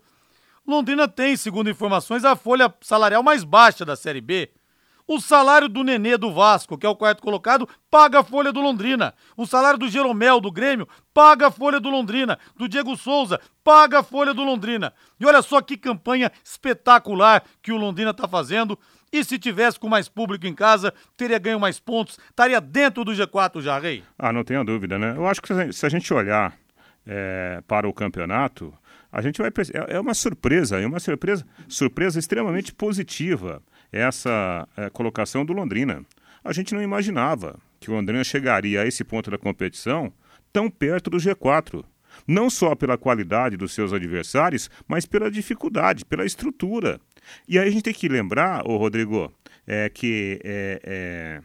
[0.68, 4.50] Londrina tem, segundo informações, a folha salarial mais baixa da Série B.
[5.08, 8.60] O salário do Nenê do Vasco, que é o quarto colocado, paga a folha do
[8.60, 9.14] Londrina.
[9.38, 12.40] O salário do Jeromel do Grêmio paga a folha do Londrina.
[12.56, 14.92] Do Diego Souza paga a folha do Londrina.
[15.20, 18.78] E olha só que campanha espetacular que o Londrina está fazendo.
[19.14, 23.12] E se tivesse com mais público em casa, teria ganho mais pontos, estaria dentro do
[23.12, 24.04] G4 já, Rei.
[24.18, 25.14] Ah, não tenha dúvida, né?
[25.16, 26.54] Eu acho que se a gente- se a gente olhar
[27.08, 28.74] é, para o campeonato,
[29.16, 34.90] a gente vai é é uma surpresa, é uma surpresa, surpresa extremamente positiva essa é,
[34.90, 36.06] colocação do Londrina.
[36.44, 40.12] A gente não imaginava que o Londrina chegaria a esse ponto da competição
[40.52, 41.86] tão perto do G4.
[42.28, 47.00] Não só pela qualidade dos seus adversários, mas pela dificuldade, pela estrutura.
[47.48, 49.32] E aí a gente tem que lembrar, ô Rodrigo,
[49.66, 51.42] é que é, é,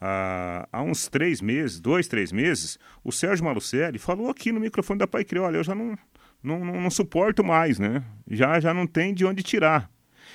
[0.00, 4.98] há, há uns três meses, dois, três meses, o Sérgio Malucelli falou aqui no microfone
[4.98, 5.96] da Pai olha, eu já não,
[6.44, 8.04] não, não, não suporto mais, né?
[8.30, 9.90] Já, já não tem de onde tirar.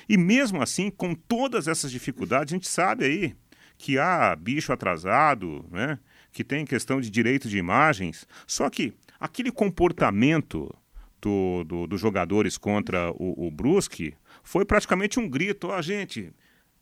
[0.08, 3.34] E mesmo assim, com todas essas dificuldades, a gente sabe aí
[3.78, 5.98] que há bicho atrasado, né?
[6.32, 10.72] que tem questão de direito de imagens, só que aquele comportamento
[11.20, 16.32] do, do- dos jogadores contra o, o Brusque foi praticamente um grito, ó gente,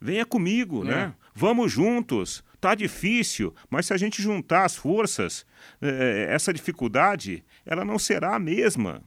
[0.01, 1.15] venha comigo, né?
[1.35, 5.47] Vamos juntos, tá difícil, mas se a gente juntar as forças,
[5.81, 9.03] eh, essa dificuldade, ela não será a mesma.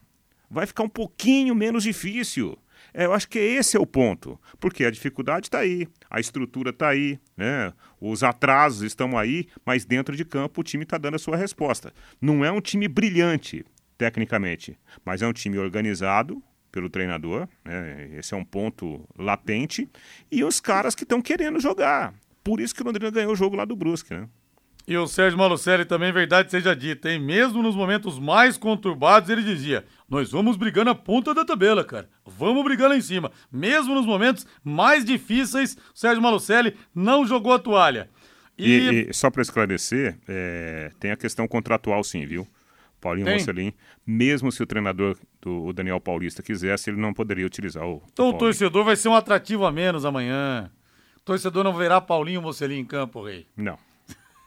[0.51, 2.57] Vai ficar um pouquinho menos difícil.
[2.93, 6.71] É, eu acho que esse é o ponto, porque a dificuldade está aí, a estrutura
[6.71, 7.71] está aí, né?
[8.01, 11.93] os atrasos estão aí, mas dentro de campo o time está dando a sua resposta.
[12.19, 13.63] Não é um time brilhante,
[13.97, 18.09] tecnicamente, mas é um time organizado pelo treinador, né?
[18.17, 19.87] esse é um ponto latente,
[20.29, 22.13] e os caras que estão querendo jogar.
[22.43, 24.27] Por isso que o Londrina ganhou o jogo lá do Brusque, né?
[24.87, 27.19] E o Sérgio Malucelli também, verdade seja dita, hein?
[27.19, 32.09] Mesmo nos momentos mais conturbados, ele dizia: Nós vamos brigar na ponta da tabela, cara.
[32.25, 33.31] Vamos brigar lá em cima.
[33.51, 38.09] Mesmo nos momentos mais difíceis, o Sérgio Malucelli não jogou a toalha.
[38.57, 42.47] E, E, e só para esclarecer, é, tem a questão contratual sim, viu?
[42.99, 43.35] Paulinho Tem?
[43.35, 43.73] Mocelin,
[44.05, 48.01] mesmo se o treinador do o Daniel Paulista quisesse, ele não poderia utilizar o.
[48.13, 48.39] então o Paulinho.
[48.39, 50.69] torcedor vai ser um atrativo a menos amanhã.
[51.17, 53.47] O torcedor não verá Paulinho Mocelin em campo, rei.
[53.57, 53.77] Não.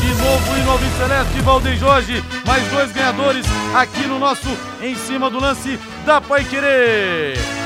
[0.00, 4.48] De novo em Novo Celeste, Valdeir Jorge, mais dois ganhadores aqui no nosso
[4.80, 7.61] Em Cima do Lance da Pai Querer.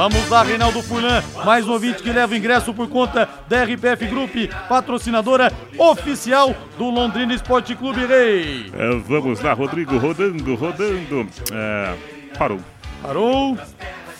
[0.00, 4.34] Vamos lá, Reinaldo Furlan, mais um ouvinte que leva ingresso por conta da RPF Group,
[4.66, 8.72] patrocinadora oficial do Londrina Esporte Clube Rei.
[8.72, 11.28] É, vamos lá, Rodrigo, rodando, rodando.
[11.52, 11.94] É,
[12.38, 12.60] parou.
[13.02, 13.58] Parou.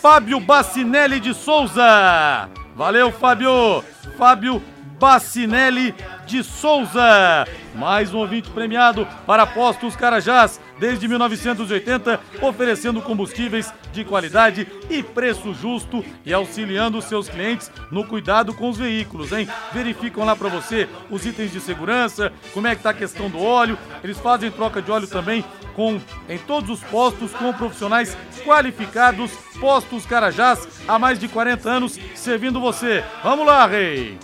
[0.03, 2.47] Fábio Bacinelli de Souza.
[2.77, 3.83] Valeu, Fábio.
[4.19, 4.63] Fábio
[5.01, 5.95] Bacinelli
[6.27, 7.49] de Souza.
[7.75, 15.55] Mais um ouvinte premiado para Postos Carajás desde 1980, oferecendo combustíveis de qualidade e preço
[15.55, 19.49] justo e auxiliando seus clientes no cuidado com os veículos, hein?
[19.73, 23.43] Verificam lá para você os itens de segurança, como é que tá a questão do
[23.43, 23.79] óleo.
[24.05, 25.43] Eles fazem troca de óleo também
[25.75, 29.31] com em todos os postos com profissionais qualificados.
[29.59, 33.03] Postos Carajás há mais de 40 anos servindo você.
[33.23, 34.19] Vamos lá, rei.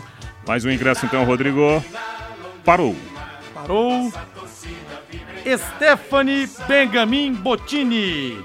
[0.46, 1.84] Mais um ingresso então, Rodrigo.
[2.64, 2.94] Parou.
[3.52, 4.12] Parou.
[5.56, 8.38] Stephanie Benjamin Bottini.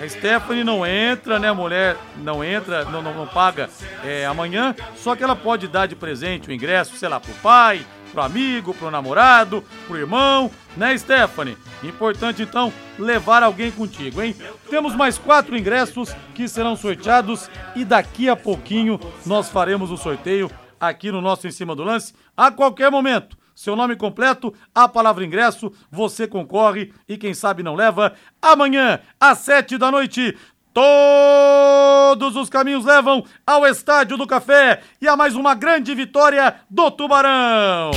[0.00, 1.48] A Stephanie não entra, né?
[1.48, 3.68] A mulher não entra, não, não, não paga
[4.04, 7.84] é, amanhã, só que ela pode dar de presente o ingresso, sei lá, pro pai,
[8.12, 11.58] pro amigo, pro namorado, pro irmão, né, Stephanie?
[11.82, 14.36] Importante então levar alguém contigo, hein?
[14.70, 20.50] Temos mais quatro ingressos que serão sorteados e daqui a pouquinho nós faremos o sorteio
[20.80, 25.24] aqui no nosso Em Cima do Lance a qualquer momento seu nome completo, a palavra
[25.24, 28.12] ingresso, você concorre e quem sabe não leva.
[28.40, 30.36] Amanhã, às sete da noite,
[30.72, 36.88] Todos os caminhos levam ao Estádio do Café e a mais uma grande vitória do
[36.92, 37.90] Tubarão.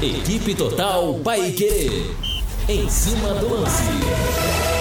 [0.00, 2.16] Equipe Total Paique.
[2.66, 4.77] Em cima do lance.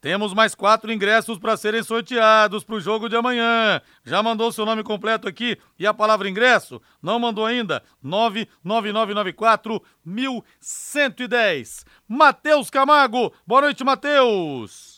[0.00, 3.82] Temos mais quatro ingressos para serem sorteados para o jogo de amanhã.
[4.02, 6.80] Já mandou seu nome completo aqui e a palavra ingresso?
[7.02, 7.82] Não mandou ainda?
[8.02, 11.84] 99994 1110.
[12.08, 13.30] Matheus Camargo.
[13.46, 14.89] Boa noite, Matheus.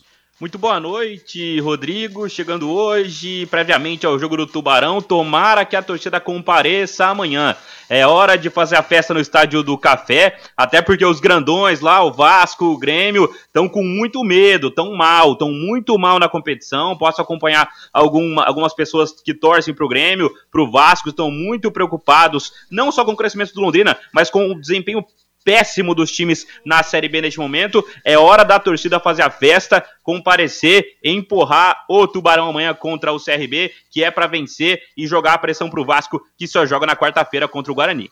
[0.43, 2.29] Muito boa noite, Rodrigo.
[2.29, 5.01] Chegando hoje, previamente ao jogo do Tubarão.
[5.01, 7.57] Tomara que a torcida compareça amanhã.
[7.89, 12.03] É hora de fazer a festa no estádio do Café, até porque os grandões lá,
[12.03, 16.99] o Vasco, o Grêmio, estão com muito medo, estão mal, estão muito mal na competição.
[16.99, 21.71] Posso acompanhar alguma, algumas pessoas que torcem para o Grêmio, para o Vasco, estão muito
[21.71, 25.07] preocupados, não só com o crescimento do Londrina, mas com o desempenho
[25.45, 27.85] péssimo dos times na Série B neste momento.
[28.05, 33.73] É hora da torcida fazer a festa, comparecer, empurrar o Tubarão amanhã contra o CRB,
[33.91, 37.49] que é para vencer e jogar a pressão pro Vasco, que só joga na quarta-feira
[37.49, 38.11] contra o Guarani.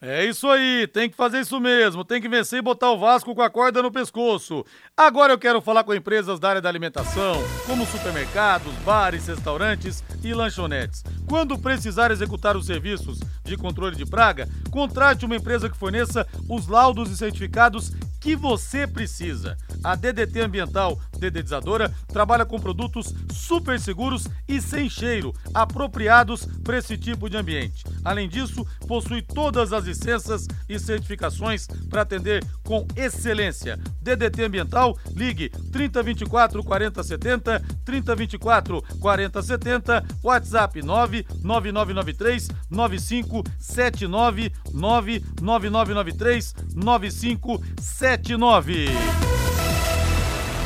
[0.00, 3.34] É isso aí, tem que fazer isso mesmo, tem que vencer e botar o Vasco
[3.34, 4.64] com a corda no pescoço.
[4.96, 7.34] Agora eu quero falar com empresas da área da alimentação,
[7.66, 11.02] como supermercados, bares, restaurantes e lanchonetes.
[11.28, 16.68] Quando precisar executar os serviços de controle de praga, contrate uma empresa que forneça os
[16.68, 19.56] laudos e certificados que você precisa.
[19.82, 26.96] A DDT Ambiental Dedetizadora trabalha com produtos super seguros e sem cheiro, apropriados para esse
[26.96, 27.84] tipo de ambiente.
[28.04, 33.80] Além disso, possui todas as licenças e certificações para atender com excelência.
[34.00, 48.86] DDT Ambiental, ligue 3024 4070, 3024 4070, WhatsApp 99993 9579 99993 9579.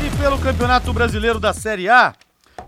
[0.05, 2.13] E pelo Campeonato Brasileiro da Série A,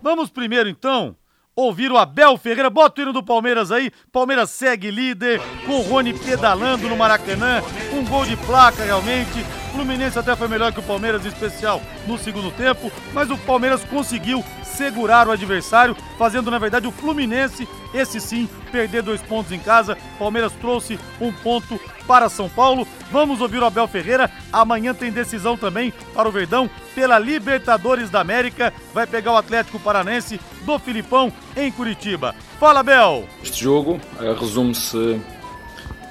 [0.01, 1.17] vamos primeiro então
[1.55, 2.69] ouvir o Abel Ferreira.
[2.69, 3.91] Bota o hino do Palmeiras aí.
[4.11, 7.61] Palmeiras segue líder, com o Rony pedalando no Maracanã.
[7.93, 9.45] Um gol de placa realmente.
[9.71, 13.83] Fluminense até foi melhor que o Palmeiras, em especial no segundo tempo, mas o Palmeiras
[13.83, 19.59] conseguiu segurar o adversário, fazendo na verdade o Fluminense, esse sim, perder dois pontos em
[19.59, 19.97] casa.
[20.17, 22.87] Palmeiras trouxe um ponto para São Paulo.
[23.11, 24.31] Vamos ouvir o Abel Ferreira.
[24.51, 28.73] Amanhã tem decisão também para o Verdão pela Libertadores da América.
[28.93, 32.35] Vai pegar o Atlético Paranense do Filipão em Curitiba.
[32.59, 33.25] Fala, Abel!
[33.43, 35.19] Este jogo uh, resume-se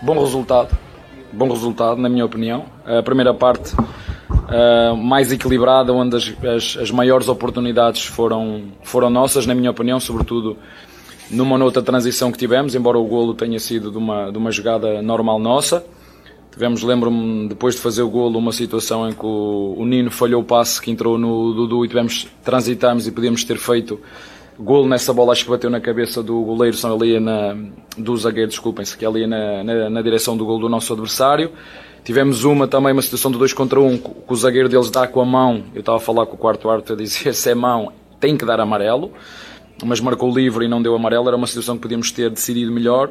[0.02, 0.76] bom resultado
[1.34, 2.64] bom resultado, na minha opinião.
[2.86, 9.44] A primeira parte uh, mais equilibrada, onde as, as, as, maiores oportunidades foram, foram nossas,
[9.44, 10.56] na minha opinião, sobretudo
[11.30, 15.02] numa outra transição que tivemos, embora o golo tenha sido de uma, de uma jogada
[15.02, 15.84] normal nossa.
[16.52, 20.40] Tivemos, lembro-me, depois de fazer o golo, uma situação em que o, o Nino falhou
[20.40, 23.98] o passe que entrou no Dudu e tivemos, transitámos e podíamos ter feito
[24.58, 27.56] golo nessa bola, acho que bateu na cabeça do goleiro, são ali na,
[27.96, 31.52] do zagueiro, desculpem-se, que é ali na, na, na, direção do golo do nosso adversário.
[32.04, 35.06] Tivemos uma também, uma situação de 2 contra 1, um, que o zagueiro deles dá
[35.06, 37.54] com a mão, eu estava a falar com o quarto árbitro a dizer se é
[37.54, 39.12] mão, tem que dar amarelo,
[39.84, 43.10] mas marcou livre e não deu amarelo, era uma situação que podíamos ter decidido melhor.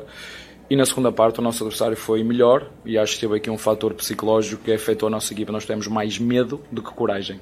[0.70, 3.58] E na segunda parte o nosso adversário foi melhor e acho que teve aqui um
[3.58, 5.52] fator psicológico que afetou a nossa equipa.
[5.52, 7.40] Nós temos mais medo do que coragem.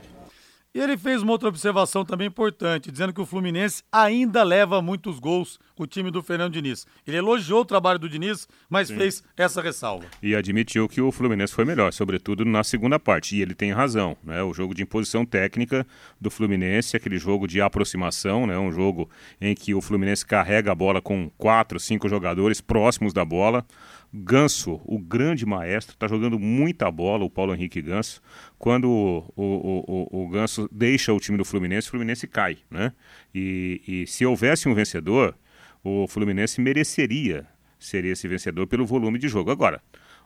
[0.74, 5.20] E ele fez uma outra observação também importante, dizendo que o Fluminense ainda leva muitos
[5.20, 6.86] gols, o time do Fernando Diniz.
[7.06, 8.98] Ele elogiou o trabalho do Diniz, mas Sim.
[8.98, 10.06] fez essa ressalva.
[10.22, 13.36] E admitiu que o Fluminense foi melhor, sobretudo na segunda parte.
[13.36, 14.42] E ele tem razão, né?
[14.44, 15.86] O jogo de imposição técnica
[16.20, 18.58] do Fluminense, aquele jogo de aproximação, né?
[18.58, 19.10] Um jogo
[19.40, 23.66] em que o Fluminense carrega a bola com quatro, cinco jogadores próximos da bola.
[24.14, 28.22] Ganso, o grande maestro, está jogando muita bola, o Paulo Henrique Ganso.
[28.60, 32.58] Quando o, o, o, o, Ganso deixa o time do Fluminense, o Fluminense cai.
[32.70, 32.92] Né?
[33.34, 35.34] E, e se houvesse um vencedor,
[35.84, 37.48] o Fluminense mereceria
[37.80, 39.52] ser esse vencedor pelo volume de jogo.
[39.52, 39.82] Agora,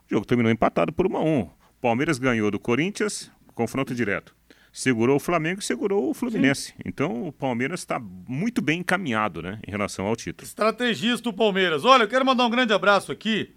[0.06, 1.50] o jogo terminou empatado por 1 a 1
[1.80, 4.34] Palmeiras ganhou do Corinthians, confronto direto.
[4.72, 6.68] Segurou o Flamengo e segurou o Fluminense.
[6.68, 6.74] Sim.
[6.84, 10.46] Então o Palmeiras está muito bem encaminhado né, em relação ao título.
[10.46, 11.84] Estrategista o Palmeiras.
[11.84, 13.54] Olha, eu quero mandar um grande abraço aqui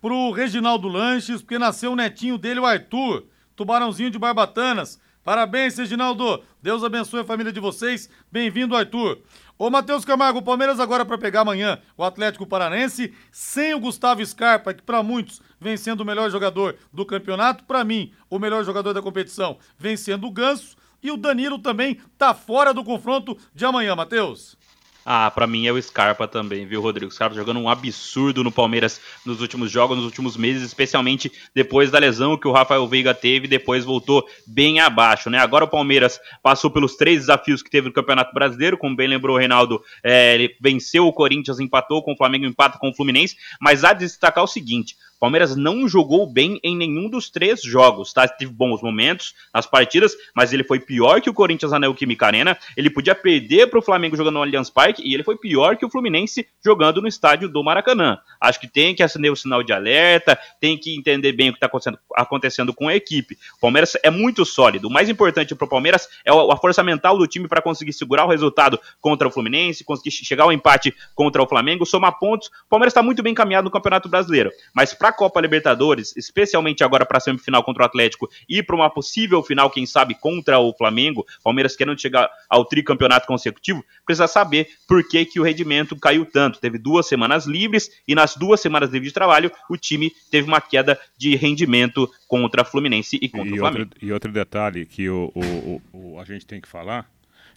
[0.00, 3.26] pro Reginaldo Lanches, porque nasceu o netinho dele, o Arthur,
[3.56, 5.00] tubarãozinho de Barbatanas.
[5.24, 6.44] Parabéns, Reginaldo.
[6.60, 8.10] Deus abençoe a família de vocês.
[8.30, 9.20] Bem-vindo, Arthur.
[9.58, 14.24] Ô, Matheus Camargo, o Palmeiras agora para pegar amanhã o Atlético Paranense, sem o Gustavo
[14.24, 18.62] Scarpa, que para muitos vem sendo o melhor jogador do campeonato, para mim, o melhor
[18.64, 23.36] jogador da competição, vem sendo o Ganso, e o Danilo também tá fora do confronto
[23.54, 24.58] de amanhã, Matheus.
[25.04, 27.12] Ah, para mim é o Scarpa também, viu, Rodrigo?
[27.12, 31.98] Scarpa jogando um absurdo no Palmeiras nos últimos jogos, nos últimos meses, especialmente depois da
[31.98, 35.38] lesão que o Rafael Veiga teve, depois voltou bem abaixo, né?
[35.38, 39.36] Agora o Palmeiras passou pelos três desafios que teve no Campeonato Brasileiro, como bem lembrou
[39.36, 43.36] o Reinaldo, é, ele venceu o Corinthians, empatou com o Flamengo, empata com o Fluminense,
[43.60, 48.12] mas há de destacar o seguinte, Palmeiras não jogou bem em nenhum dos três jogos,
[48.12, 48.28] tá?
[48.28, 52.58] Teve bons momentos nas partidas, mas ele foi pior que o Corinthians na Neoquímica Arena.
[52.76, 55.86] Ele podia perder para o Flamengo jogando no Allianz Parque e ele foi pior que
[55.86, 58.18] o Fluminense jogando no estádio do Maracanã.
[58.38, 61.56] Acho que tem que acender o sinal de alerta, tem que entender bem o que
[61.56, 63.38] está acontecendo, acontecendo com a equipe.
[63.56, 64.88] O Palmeiras é muito sólido.
[64.88, 68.26] O mais importante para o Palmeiras é a força mental do time para conseguir segurar
[68.26, 72.48] o resultado contra o Fluminense, conseguir chegar ao empate contra o Flamengo, somar pontos.
[72.48, 77.06] O Palmeiras está muito bem encaminhado no Campeonato Brasileiro, mas para Copa Libertadores, especialmente agora
[77.06, 80.72] para a semifinal contra o Atlético e para uma possível final, quem sabe, contra o
[80.72, 86.26] Flamengo, Palmeiras querendo chegar ao tricampeonato consecutivo, precisa saber por que, que o rendimento caiu
[86.26, 86.60] tanto.
[86.60, 90.60] Teve duas semanas livres e nas duas semanas livres de trabalho o time teve uma
[90.60, 93.84] queda de rendimento contra Fluminense e contra e o Flamengo.
[93.84, 97.08] Outro, e outro detalhe que o, o, o, a gente tem que falar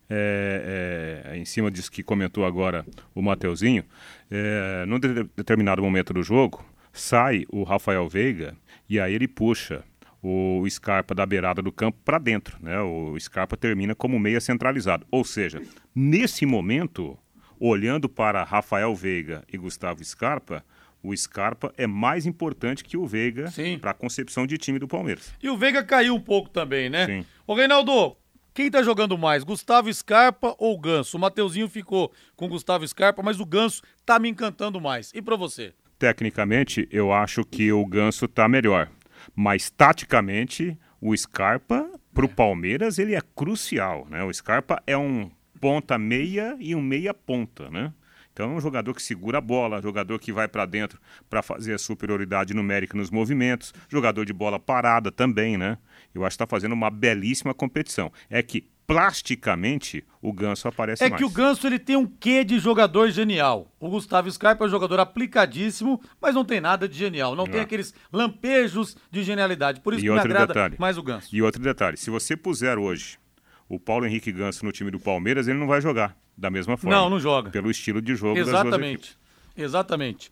[0.09, 3.83] é, é, em cima disso que comentou agora o Mateuzinho,
[4.31, 6.63] é, num de determinado momento do jogo,
[6.97, 8.55] sai o Rafael Veiga
[8.89, 9.83] e aí ele puxa
[10.21, 12.57] o Scarpa da beirada do campo para dentro.
[12.61, 12.79] Né?
[12.81, 15.05] O Scarpa termina como meia centralizado.
[15.11, 15.61] Ou seja,
[15.95, 17.17] nesse momento,
[17.59, 20.63] olhando para Rafael Veiga e Gustavo Scarpa,
[21.01, 23.45] o Scarpa é mais importante que o Veiga
[23.79, 25.31] para a concepção de time do Palmeiras.
[25.41, 27.05] E o Veiga caiu um pouco também, né?
[27.05, 27.25] Sim.
[27.45, 28.17] Ô Reinaldo,
[28.53, 31.15] quem tá jogando mais, Gustavo Scarpa ou Ganso?
[31.15, 35.11] O Mateuzinho ficou com Gustavo Scarpa, mas o Ganso tá me encantando mais.
[35.13, 35.73] E para você?
[35.99, 38.89] Tecnicamente, eu acho que o Ganso está melhor.
[39.35, 44.07] Mas taticamente, o Scarpa, para o Palmeiras, ele é crucial.
[44.09, 44.23] Né?
[44.23, 45.29] O Scarpa é um
[45.59, 47.93] ponta meia e um meia ponta, né?
[48.31, 51.73] Então, é um jogador que segura a bola, jogador que vai para dentro para fazer
[51.73, 55.79] a superioridade numérica nos movimentos, jogador de bola parada também, né?
[56.13, 58.11] Eu acho que está fazendo uma belíssima competição.
[58.29, 61.21] É que plasticamente o Ganso aparece é mais.
[61.21, 63.69] É que o Ganso ele tem um quê de jogador genial.
[63.79, 67.35] O Gustavo Scarpa é um jogador aplicadíssimo, mas não tem nada de genial.
[67.35, 67.51] Não, não.
[67.51, 69.81] tem aqueles lampejos de genialidade.
[69.81, 71.35] Por isso e que me agrada detalhe, mais o Ganso.
[71.35, 73.19] E outro detalhe, se você puser hoje
[73.67, 76.95] o Paulo Henrique Ganso no time do Palmeiras, ele não vai jogar da mesma forma.
[76.95, 77.51] Não, não joga.
[77.51, 79.17] Pelo estilo de jogo Exatamente.
[79.55, 80.31] Exatamente.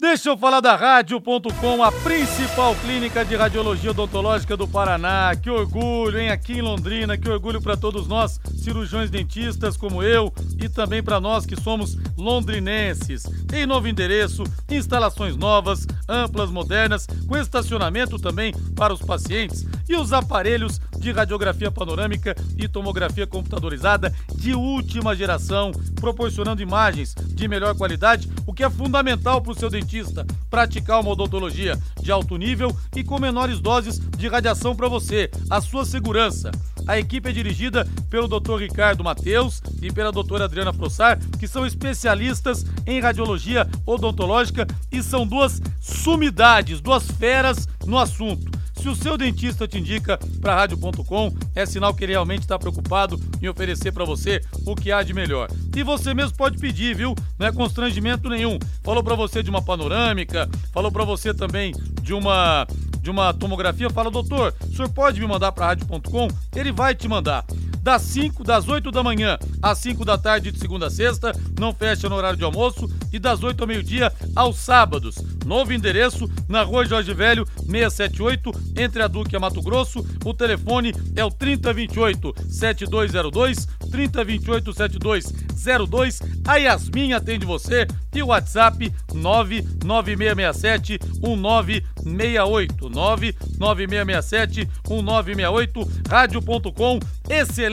[0.00, 5.34] Deixa eu falar da Rádio.com, a principal clínica de radiologia odontológica do Paraná.
[5.36, 6.30] Que orgulho, hein?
[6.30, 11.20] Aqui em Londrina, que orgulho para todos nós, cirurgiões dentistas como eu e também para
[11.20, 13.24] nós que somos londrinenses.
[13.52, 20.12] Em novo endereço, instalações novas, amplas, modernas, com estacionamento também para os pacientes e os
[20.12, 25.70] aparelhos de radiografia panorâmica e tomografia computadorizada de última geração,
[26.00, 29.83] proporcionando imagens de melhor qualidade, o que é fundamental para o seu dentista,
[30.50, 35.60] praticar uma odontologia de alto nível e com menores doses de radiação para você, a
[35.60, 36.50] sua segurança.
[36.86, 38.58] A equipe é dirigida pelo Dr.
[38.58, 45.26] Ricardo Mateus e pela doutora Adriana Frossar, que são especialistas em radiologia odontológica e são
[45.26, 48.63] duas sumidades, duas feras no assunto.
[48.74, 53.20] Se o seu dentista te indica para rádio.com, é sinal que ele realmente está preocupado
[53.40, 55.48] em oferecer para você o que há de melhor.
[55.74, 57.14] E você mesmo pode pedir, viu?
[57.38, 58.58] Não é constrangimento nenhum.
[58.82, 61.72] Falou para você de uma panorâmica, falou para você também
[62.02, 62.66] de uma
[63.00, 66.26] de uma tomografia, fala, doutor, o senhor pode me mandar para rádio.com?
[66.56, 67.44] Ele vai te mandar.
[67.84, 71.74] Das 5, das 8 da manhã às 5 da tarde de segunda a sexta, não
[71.74, 75.16] fecha no horário de almoço, e das 8 ao meio-dia aos sábados.
[75.44, 80.02] Novo endereço na rua Jorge Velho, 678, entre a Duque e a Mato Grosso.
[80.24, 86.22] O telefone é o 3028 7202, 3028 7202.
[86.46, 92.88] A Yasmin atende você e o WhatsApp 99667 1968.
[92.88, 95.90] 99667 1968.
[96.08, 96.98] Rádio.com,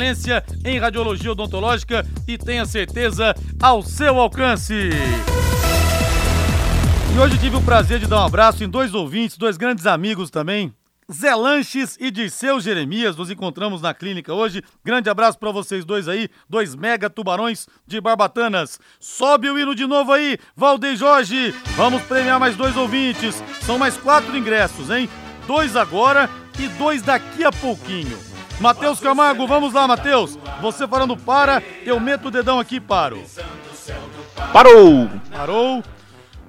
[0.01, 4.89] excelência em radiologia odontológica e tenha certeza ao seu alcance.
[7.13, 10.29] E hoje tive o prazer de dar um abraço em dois ouvintes, dois grandes amigos
[10.29, 10.73] também,
[11.11, 13.17] Zé Lanches e Dirceu Jeremias.
[13.17, 14.63] Nos encontramos na clínica hoje.
[14.83, 18.79] Grande abraço para vocês dois aí, dois mega tubarões de Barbatanas.
[18.99, 21.53] Sobe o hino de novo aí, Valdeir Jorge.
[21.75, 23.43] Vamos premiar mais dois ouvintes.
[23.61, 25.09] São mais quatro ingressos, hein?
[25.45, 28.30] Dois agora e dois daqui a pouquinho.
[28.59, 30.37] Matheus Camargo, vamos lá, Matheus.
[30.61, 33.23] Você falando para, eu meto o dedão aqui e paro.
[34.53, 35.09] Parou!
[35.31, 35.83] Parou.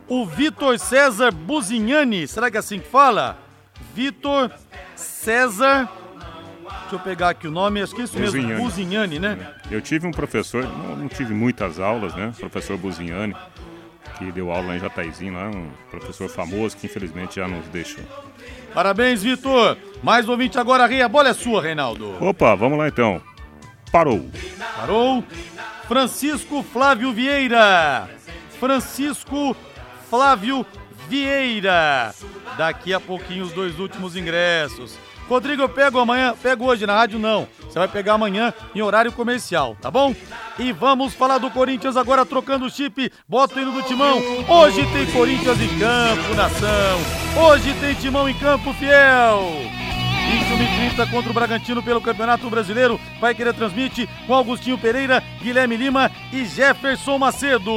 [0.08, 3.38] O Vitor César Buzignani, será que é assim que fala?
[3.94, 4.50] Vitor
[4.94, 5.88] César.
[6.82, 8.62] Deixa eu pegar aqui o nome, acho que é isso mesmo, Buzignani.
[8.62, 9.54] Buzignani, né?
[9.70, 12.32] Eu tive um professor, não, não tive muitas aulas, né?
[12.38, 13.34] Professor Buzignani,
[14.22, 18.04] que deu aula lá em Jataizinho, lá, um professor famoso que infelizmente já nos deixou.
[18.72, 19.76] Parabéns, Vitor.
[20.02, 21.02] Mais ouvinte agora, Rei.
[21.02, 22.16] A bola é sua, Reinaldo.
[22.24, 23.20] Opa, vamos lá então.
[23.90, 24.30] Parou.
[24.76, 25.24] Parou.
[25.86, 28.08] Francisco Flávio Vieira.
[28.58, 29.56] Francisco
[30.08, 30.64] Flávio
[31.08, 32.14] Vieira.
[32.56, 34.98] Daqui a pouquinho os dois últimos ingressos.
[35.32, 37.48] Rodrigo, eu pego amanhã, pego hoje na rádio não.
[37.62, 40.14] Você vai pegar amanhã em horário comercial, tá bom?
[40.58, 43.10] E vamos falar do Corinthians agora trocando o chip.
[43.26, 44.20] Bota o hino do Timão.
[44.46, 47.00] Hoje tem Corinthians em campo, nação.
[47.48, 49.40] Hoje tem Timão em campo, fiel.
[50.50, 53.00] 21 e 30 contra o Bragantino pelo Campeonato Brasileiro.
[53.18, 57.72] Vai querer transmite com Augustinho Pereira, Guilherme Lima e Jefferson Macedo.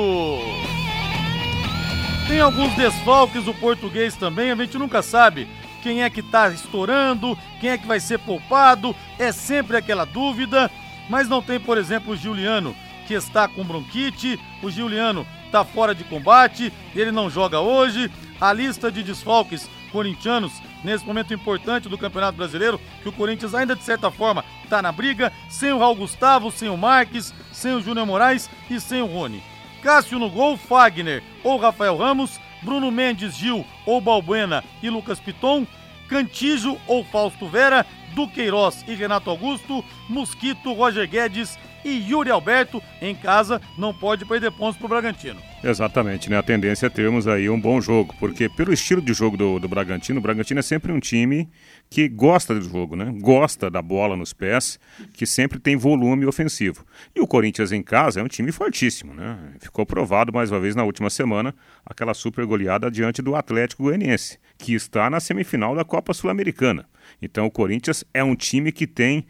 [2.28, 5.48] Tem alguns desfalques o português também, a gente nunca sabe
[5.86, 10.72] quem é que tá estourando, quem é que vai ser poupado, é sempre aquela dúvida.
[11.08, 12.76] Mas não tem, por exemplo, o Juliano,
[13.06, 18.12] que está com bronquite, o Juliano tá fora de combate, ele não joga hoje.
[18.42, 23.76] A lista de desfalques corintianos nesse momento importante do Campeonato Brasileiro, que o Corinthians ainda
[23.76, 27.82] de certa forma está na briga, sem o Raul Gustavo, sem o Marques, sem o
[27.82, 29.44] Júnior Moraes e sem o Rony.
[29.84, 35.68] Cássio no gol, Fagner ou Rafael Ramos, Bruno Mendes, Gil ou Balbuena e Lucas Piton,
[36.08, 43.16] Cantijo ou Fausto Vera, Duqueiroz e Renato Augusto, Mosquito, Roger Guedes e Yuri Alberto em
[43.16, 45.40] casa não pode perder pontos pro Bragantino.
[45.64, 46.38] Exatamente, né?
[46.38, 49.68] A tendência é termos aí um bom jogo, porque pelo estilo de jogo do, do
[49.68, 51.48] Bragantino, o Bragantino é sempre um time
[51.90, 53.14] que gosta do jogo, né?
[53.20, 54.80] Gosta da bola nos pés,
[55.14, 56.84] que sempre tem volume ofensivo.
[57.16, 59.38] E o Corinthians em casa é um time fortíssimo, né?
[59.60, 61.54] Ficou provado mais uma vez na última semana
[61.86, 66.88] aquela super goleada diante do Atlético Goianiense, que está na semifinal da Copa Sul-Americana.
[67.22, 69.26] Então o Corinthians é um time que tem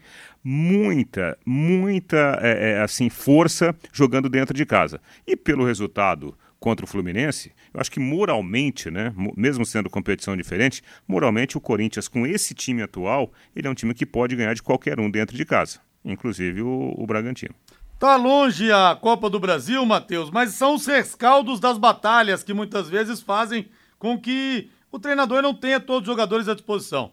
[0.48, 5.00] muita, muita é, é, assim força jogando dentro de casa.
[5.26, 10.84] E pelo resultado contra o Fluminense, eu acho que moralmente, né, mesmo sendo competição diferente,
[11.06, 14.62] moralmente o Corinthians com esse time atual, ele é um time que pode ganhar de
[14.62, 17.54] qualquer um dentro de casa, inclusive o, o Bragantino.
[17.98, 22.88] Tá longe a Copa do Brasil, Matheus, mas são os rescaldos das batalhas que muitas
[22.88, 23.66] vezes fazem
[23.98, 27.10] com que o treinador não tenha todos os jogadores à disposição.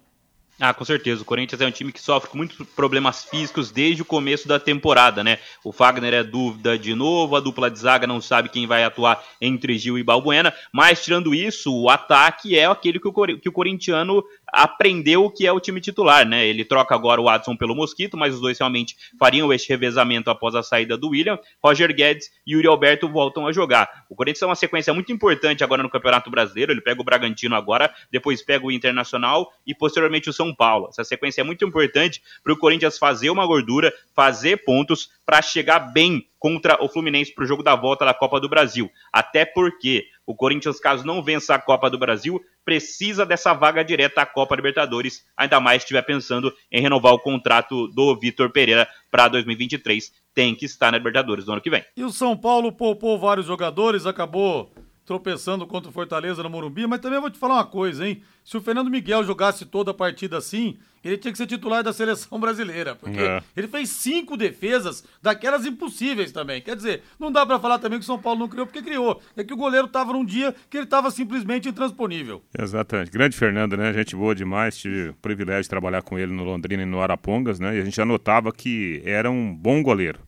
[0.60, 1.22] Ah, com certeza.
[1.22, 4.60] O Corinthians é um time que sofre com muitos problemas físicos desde o começo da
[4.60, 5.39] temporada, né?
[5.64, 9.24] O Fagner é dúvida de novo, a dupla de zaga não sabe quem vai atuar
[9.41, 13.51] entre Gil e Balbuena, mas tirando isso, o ataque é aquele que o, que o
[13.51, 14.24] corintiano
[14.54, 16.45] aprendeu o que é o time titular, né?
[16.45, 20.54] Ele troca agora o Watson pelo Mosquito, mas os dois realmente fariam este revezamento após
[20.54, 21.39] a saída do William.
[21.62, 24.06] Roger Guedes e Yuri Alberto voltam a jogar.
[24.08, 26.72] O Corinthians é uma sequência muito importante agora no Campeonato Brasileiro.
[26.72, 30.88] Ele pega o Bragantino agora, depois pega o Internacional e posteriormente o São Paulo.
[30.89, 35.80] Essa sequência é muito importante para o Corinthians fazer uma gordura, fazer pontos para chegar
[35.80, 38.91] bem contra o Fluminense para o jogo da volta da Copa do Brasil.
[39.14, 44.20] Até porque o Corinthians, caso não vença a Copa do Brasil, precisa dessa vaga direta
[44.20, 48.86] à Copa Libertadores, ainda mais se estiver pensando em renovar o contrato do Vitor Pereira
[49.10, 50.12] para 2023.
[50.36, 51.86] Tem que estar na Libertadores no ano que vem.
[51.96, 54.70] E o São Paulo poupou vários jogadores, acabou
[55.06, 58.22] tropeçando contra o Fortaleza no Morumbi, mas também vou te falar uma coisa, hein?
[58.44, 61.91] Se o Fernando Miguel jogasse toda a partida assim, ele tinha que ser titular da
[61.91, 63.41] seleção brasileira, porque é.
[63.56, 66.62] ele fez cinco defesas daquelas impossíveis também.
[66.62, 69.22] Quer dizer, não dá para falar também que o São Paulo não criou porque criou.
[69.36, 72.41] É que o goleiro tava num dia que ele tava simplesmente intransponível.
[72.58, 73.12] Exatamente.
[73.12, 73.93] Grande Fernando, né?
[73.93, 74.78] Gente boa demais.
[74.78, 77.76] Tive o privilégio de trabalhar com ele no Londrina e no Arapongas, né?
[77.78, 80.20] E a gente já notava que era um bom goleiro.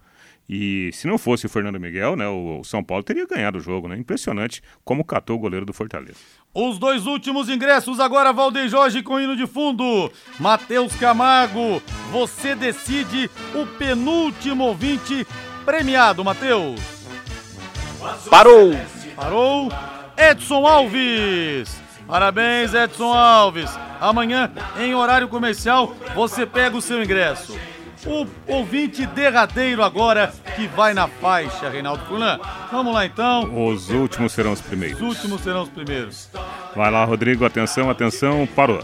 [0.47, 3.87] E se não fosse o Fernando Miguel, né, o São Paulo teria ganhado o jogo,
[3.87, 3.97] né?
[3.97, 6.19] Impressionante como catou o goleiro do Fortaleza.
[6.53, 10.11] Os dois últimos ingressos agora, Valdeir Jorge com hino de fundo.
[10.39, 11.81] Matheus Camargo,
[12.11, 15.25] você decide o penúltimo ouvinte
[15.65, 16.79] premiado, Matheus.
[18.29, 18.71] Parou!
[19.15, 19.69] Parou.
[20.15, 21.81] Edson Alves.
[22.07, 23.69] Parabéns, Edson Alves.
[23.99, 27.57] Amanhã, em horário comercial, você pega o seu ingresso
[28.05, 32.39] o ouvinte derradeiro agora que vai na faixa, Reinaldo Fulan.
[32.71, 33.67] Vamos lá então.
[33.67, 35.01] Os últimos serão os primeiros.
[35.01, 36.29] Os últimos serão os primeiros.
[36.75, 38.83] Vai lá, Rodrigo, atenção, atenção, parou.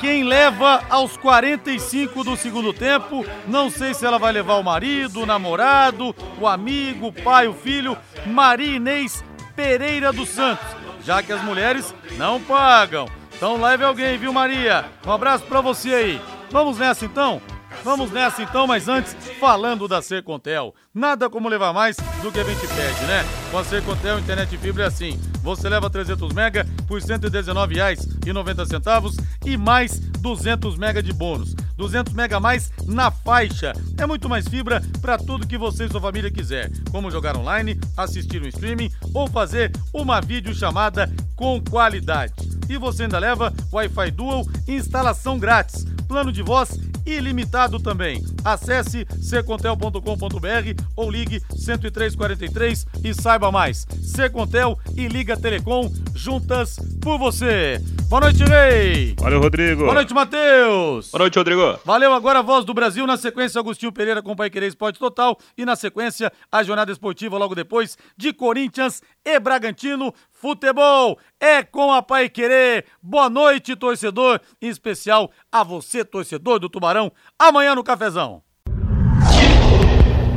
[0.00, 5.22] Quem leva aos 45 do segundo tempo, não sei se ela vai levar o marido,
[5.22, 9.24] o namorado, o amigo, o pai, o filho, Maria Inês
[9.56, 10.64] Pereira dos Santos,
[11.04, 13.08] já que as mulheres não pagam.
[13.36, 14.84] Então leve alguém, viu, Maria?
[15.04, 16.20] Um abraço para você aí.
[16.50, 17.42] Vamos nessa então?
[17.84, 20.74] Vamos nessa então, mas antes, falando da Sercontel.
[20.92, 23.24] Nada como levar mais do que a gente pede, né?
[23.50, 25.18] Com a Sercontel Internet Fibra é assim.
[25.42, 31.54] Você leva 300 mega por R$ 119,90 e mais 200 mega de bônus.
[31.76, 33.72] 200 mega a mais na faixa.
[33.96, 37.78] É muito mais fibra para tudo que você e sua família quiser, como jogar online,
[37.96, 42.34] assistir um streaming ou fazer uma videochamada com qualidade.
[42.68, 46.76] E você ainda leva Wi-Fi Dual instalação grátis, plano de voz
[47.12, 48.24] ilimitado também.
[48.44, 53.86] Acesse secontel.com.br ou ligue 10343 e saiba mais.
[54.02, 57.80] Secontel e Liga Telecom juntas por você.
[58.08, 59.14] Boa noite, Rei.
[59.20, 59.82] Valeu, Rodrigo.
[59.82, 61.10] Boa noite, Matheus.
[61.10, 61.78] Boa noite, Rodrigo.
[61.84, 65.38] Valeu agora a voz do Brasil na sequência Agostinho Pereira com Pai Querer Esporte Total
[65.58, 70.14] e na sequência a jornada esportiva logo depois de Corinthians e Bragantino.
[70.40, 72.84] Futebol é com a Pai Querer.
[73.02, 77.10] Boa noite, torcedor, em especial a você, torcedor do Tubarão.
[77.36, 78.40] Amanhã no cafezão.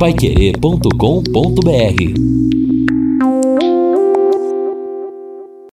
[0.00, 2.61] Paiquerê.com.br